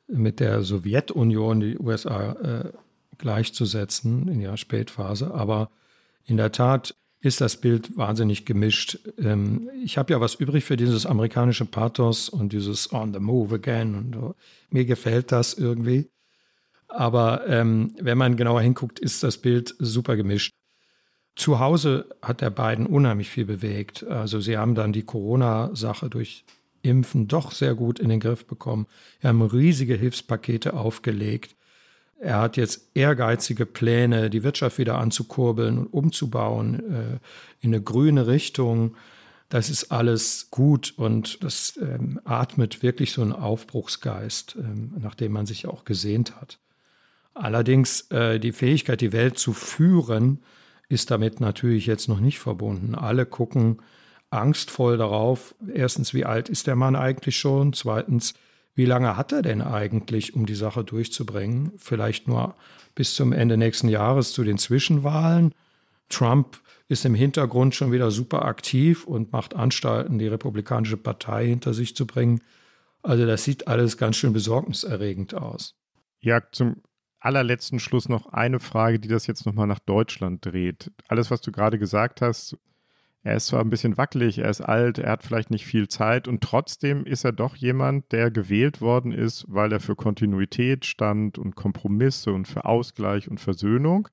[0.07, 2.71] mit der Sowjetunion, die USA äh,
[3.23, 5.33] gleichzusetzen in ihrer Spätphase.
[5.33, 5.71] Aber
[6.25, 8.99] in der Tat ist das Bild wahnsinnig gemischt.
[9.17, 13.55] Ähm, ich habe ja was übrig für dieses amerikanische Pathos und dieses On the Move
[13.55, 13.95] Again.
[13.95, 14.35] Und
[14.69, 16.09] mir gefällt das irgendwie.
[16.89, 20.51] Aber ähm, wenn man genauer hinguckt, ist das Bild super gemischt.
[21.35, 24.03] Zu Hause hat der beiden unheimlich viel bewegt.
[24.03, 26.43] Also sie haben dann die Corona-Sache durch
[26.81, 28.85] Impfen doch sehr gut in den Griff bekommen.
[29.21, 31.55] Wir haben riesige Hilfspakete aufgelegt.
[32.19, 37.19] Er hat jetzt ehrgeizige Pläne, die Wirtschaft wieder anzukurbeln und umzubauen äh,
[37.59, 38.95] in eine grüne Richtung.
[39.49, 45.33] Das ist alles gut und das ähm, atmet wirklich so einen Aufbruchsgeist, ähm, nach dem
[45.33, 46.59] man sich auch gesehnt hat.
[47.33, 50.39] Allerdings äh, die Fähigkeit, die Welt zu führen,
[50.89, 52.95] ist damit natürlich jetzt noch nicht verbunden.
[52.95, 53.81] Alle gucken
[54.29, 57.73] angstvoll darauf, erstens, wie alt ist der Mann eigentlich schon?
[57.73, 58.33] Zweitens,
[58.75, 61.73] wie lange hat er denn eigentlich, um die Sache durchzubringen?
[61.77, 62.55] Vielleicht nur
[62.95, 65.53] bis zum Ende nächsten Jahres zu den Zwischenwahlen.
[66.09, 71.73] Trump ist im Hintergrund schon wieder super aktiv und macht Anstalten, die Republikanische Partei hinter
[71.73, 72.41] sich zu bringen.
[73.01, 75.75] Also das sieht alles ganz schön besorgniserregend aus.
[76.19, 76.81] Ja, zum
[77.19, 80.91] allerletzten Schluss noch eine Frage, die das jetzt nochmal nach Deutschland dreht.
[81.07, 82.57] Alles, was du gerade gesagt hast,
[83.23, 86.27] er ist zwar ein bisschen wackelig, er ist alt, er hat vielleicht nicht viel Zeit
[86.27, 91.37] und trotzdem ist er doch jemand, der gewählt worden ist, weil er für Kontinuität stand
[91.37, 94.09] und Kompromisse und für Ausgleich und Versöhnung.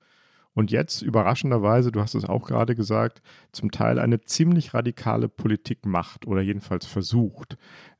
[0.53, 5.87] Und jetzt überraschenderweise, du hast es auch gerade gesagt, zum Teil eine ziemlich radikale Politik
[5.87, 7.57] macht oder jedenfalls versucht.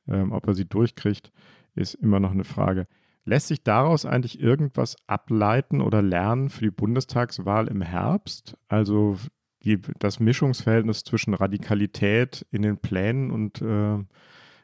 [0.07, 1.31] Ähm, ob er sie durchkriegt,
[1.75, 2.87] ist immer noch eine Frage.
[3.23, 8.57] Lässt sich daraus eigentlich irgendwas ableiten oder lernen für die Bundestagswahl im Herbst?
[8.67, 9.17] Also
[9.63, 14.03] die, das Mischungsverhältnis zwischen Radikalität in den Plänen und äh,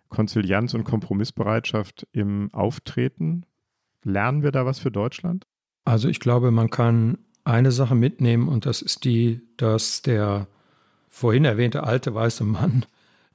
[0.10, 3.46] Konzilianz und Kompromissbereitschaft im Auftreten?
[4.04, 5.46] Lernen wir da was für Deutschland?
[5.86, 10.48] Also ich glaube, man kann eine Sache mitnehmen und das ist die, dass der
[11.08, 12.86] vorhin erwähnte alte weiße Mann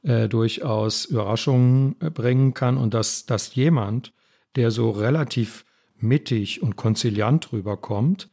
[0.02, 4.12] äh, durchaus Überraschungen äh, bringen kann und dass, dass jemand,
[4.56, 5.64] der so relativ
[5.96, 8.28] mittig und konziliant rüberkommt,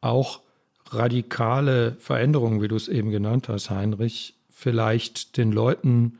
[0.00, 0.42] auch
[0.90, 6.18] radikale Veränderungen, wie du es eben genannt hast, Heinrich, vielleicht den Leuten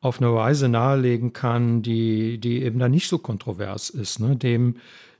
[0.00, 4.20] auf eine Weise nahelegen kann, die, die eben da nicht so kontrovers ist.
[4.20, 4.36] Ne?
[4.36, 4.76] Dem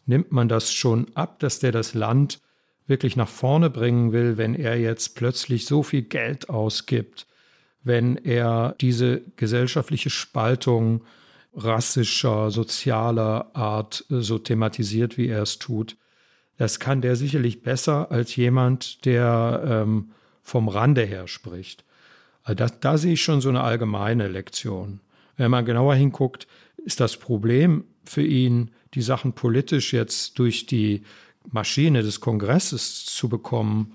[0.07, 2.41] nimmt man das schon ab, dass der das Land
[2.87, 7.27] wirklich nach vorne bringen will, wenn er jetzt plötzlich so viel Geld ausgibt,
[7.83, 11.03] wenn er diese gesellschaftliche Spaltung
[11.55, 15.97] rassischer, sozialer Art so thematisiert, wie er es tut.
[16.59, 20.11] Das kann der sicherlich besser als jemand, der ähm,
[20.43, 21.85] vom Rande her spricht.
[22.43, 25.01] Also das, da sehe ich schon so eine allgemeine Lektion.
[25.37, 31.05] Wenn man genauer hinguckt, ist das Problem für ihn, die Sachen politisch jetzt durch die
[31.49, 33.93] Maschine des Kongresses zu bekommen,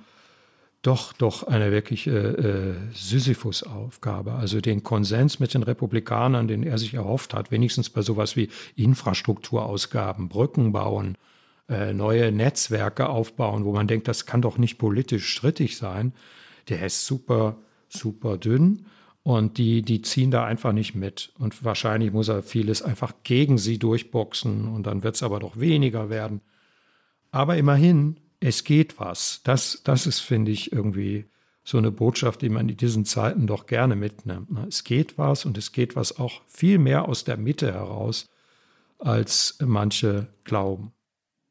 [0.83, 4.33] doch, doch eine wirkliche äh, Sisyphus-Aufgabe.
[4.33, 8.49] Also den Konsens mit den Republikanern, den er sich erhofft hat, wenigstens bei sowas wie
[8.75, 11.32] Infrastrukturausgaben, Brücken bauen, äh,
[11.67, 16.13] neue Netzwerke aufbauen, wo man denkt, das kann doch nicht politisch strittig sein,
[16.69, 17.57] der ist super,
[17.87, 18.85] super dünn.
[19.25, 21.31] Und die, die ziehen da einfach nicht mit.
[21.39, 25.57] Und wahrscheinlich muss er vieles einfach gegen sie durchboxen und dann wird es aber doch
[25.57, 26.41] weniger werden.
[27.31, 29.39] Aber immerhin es geht was.
[29.45, 31.25] Das, das ist, finde ich, irgendwie
[31.63, 34.51] so eine Botschaft, die man in diesen Zeiten doch gerne mitnimmt.
[34.51, 34.65] Ne?
[34.67, 38.29] Es geht was und es geht was auch viel mehr aus der Mitte heraus,
[38.99, 40.91] als manche glauben.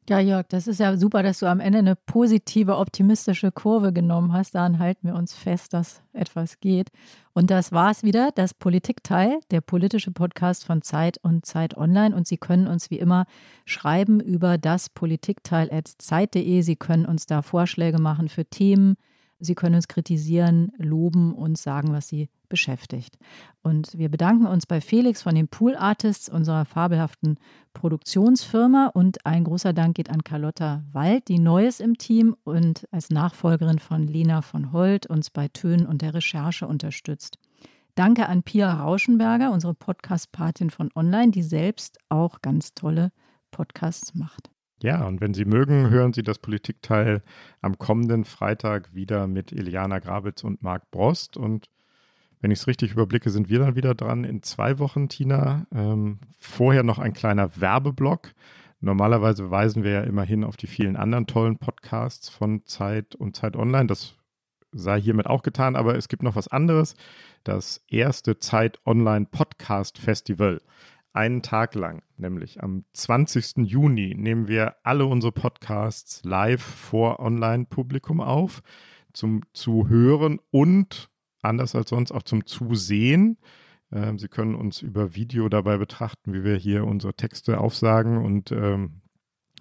[0.09, 4.33] Ja, Jörg, das ist ja super, dass du am Ende eine positive, optimistische Kurve genommen
[4.33, 4.53] hast.
[4.53, 6.89] Daran halten wir uns fest, dass etwas geht.
[7.31, 12.13] Und das war es wieder, das Politikteil, der politische Podcast von Zeit und Zeit Online.
[12.13, 13.25] Und Sie können uns wie immer
[13.63, 16.61] schreiben über das Politikteil.zeit.de.
[16.61, 18.97] Sie können uns da Vorschläge machen für Themen,
[19.43, 23.17] Sie können uns kritisieren, loben und sagen, was Sie beschäftigt.
[23.61, 27.37] Und wir bedanken uns bei Felix von den Pool Artists, unserer fabelhaften
[27.73, 28.87] Produktionsfirma.
[28.93, 33.79] Und ein großer Dank geht an Carlotta Wald, die Neues im Team und als Nachfolgerin
[33.79, 37.37] von Lena von Holt uns bei Tönen und der Recherche unterstützt.
[37.95, 43.11] Danke an Pia Rauschenberger, unsere Podcast-Patin von Online, die selbst auch ganz tolle
[43.51, 44.52] Podcasts macht.
[44.83, 47.23] Ja, und wenn Sie mögen, hören Sie das Politikteil
[47.61, 51.37] am kommenden Freitag wieder mit Iliana Grabitz und Marc Brost.
[51.37, 51.69] Und
[52.41, 55.67] wenn ich es richtig überblicke, sind wir dann wieder dran in zwei Wochen, Tina.
[55.73, 58.33] Ähm, vorher noch ein kleiner Werbeblock.
[58.81, 63.55] Normalerweise weisen wir ja immerhin auf die vielen anderen tollen Podcasts von Zeit und Zeit
[63.55, 63.87] Online.
[63.87, 64.17] Das
[64.73, 66.95] sei hiermit auch getan, aber es gibt noch was anderes.
[67.45, 70.59] Das erste Zeit Online Podcast Festival
[71.13, 73.57] einen Tag lang, nämlich am 20.
[73.67, 78.61] Juni, nehmen wir alle unsere Podcasts live vor Online-Publikum auf,
[79.13, 81.09] zum Zuhören und
[81.43, 83.37] anders als sonst auch zum Zusehen.
[83.91, 88.51] Ähm, Sie können uns über Video dabei betrachten, wie wir hier unsere Texte aufsagen und
[88.51, 89.01] ähm,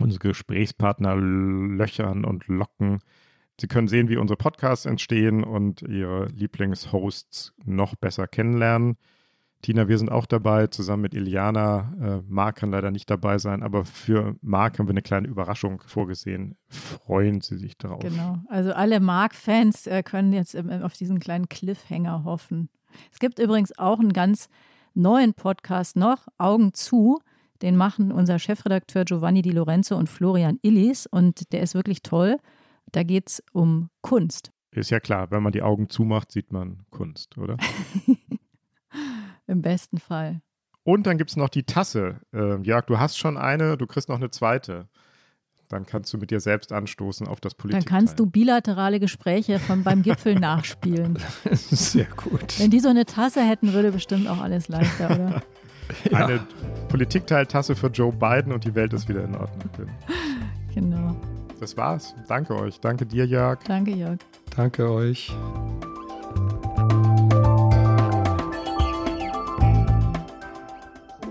[0.00, 3.00] unsere Gesprächspartner löchern und locken.
[3.61, 8.96] Sie können sehen, wie unsere Podcasts entstehen und Ihre Lieblingshosts noch besser kennenlernen.
[9.62, 11.94] Tina, wir sind auch dabei, zusammen mit Iliana.
[12.00, 15.80] Äh, Marc kann leider nicht dabei sein, aber für Marc haben wir eine kleine Überraschung
[15.86, 16.56] vorgesehen.
[16.68, 18.00] Freuen Sie sich darauf.
[18.00, 18.38] Genau.
[18.48, 22.70] Also alle Marc-Fans äh, können jetzt im, auf diesen kleinen Cliffhanger hoffen.
[23.12, 24.48] Es gibt übrigens auch einen ganz
[24.94, 27.20] neuen Podcast noch, Augen zu.
[27.62, 32.38] Den machen unser Chefredakteur Giovanni Di Lorenzo und Florian Illis und der ist wirklich toll.
[32.90, 34.50] Da geht es um Kunst.
[34.72, 37.58] Ist ja klar, wenn man die Augen zumacht, sieht man Kunst, oder?
[39.53, 40.40] Im besten Fall.
[40.82, 42.20] Und dann gibt es noch die Tasse.
[42.32, 44.88] Äh, Jörg, du hast schon eine, du kriegst noch eine zweite.
[45.68, 47.84] Dann kannst du mit dir selbst anstoßen auf das Politik.
[47.84, 51.18] Dann kannst du bilaterale Gespräche von beim Gipfel nachspielen.
[51.53, 52.59] Sehr gut.
[52.59, 55.42] Wenn die so eine Tasse hätten, würde bestimmt auch alles leichter, oder?
[56.11, 56.18] ja.
[56.24, 56.40] Eine
[56.88, 59.70] Politikteiltasse für Joe Biden und die Welt ist wieder in Ordnung.
[60.74, 61.14] Genau.
[61.61, 62.14] Das war's.
[62.28, 62.80] Danke euch.
[62.80, 63.62] Danke dir, Jörg.
[63.64, 64.18] Danke, Jörg.
[64.57, 65.30] Danke euch.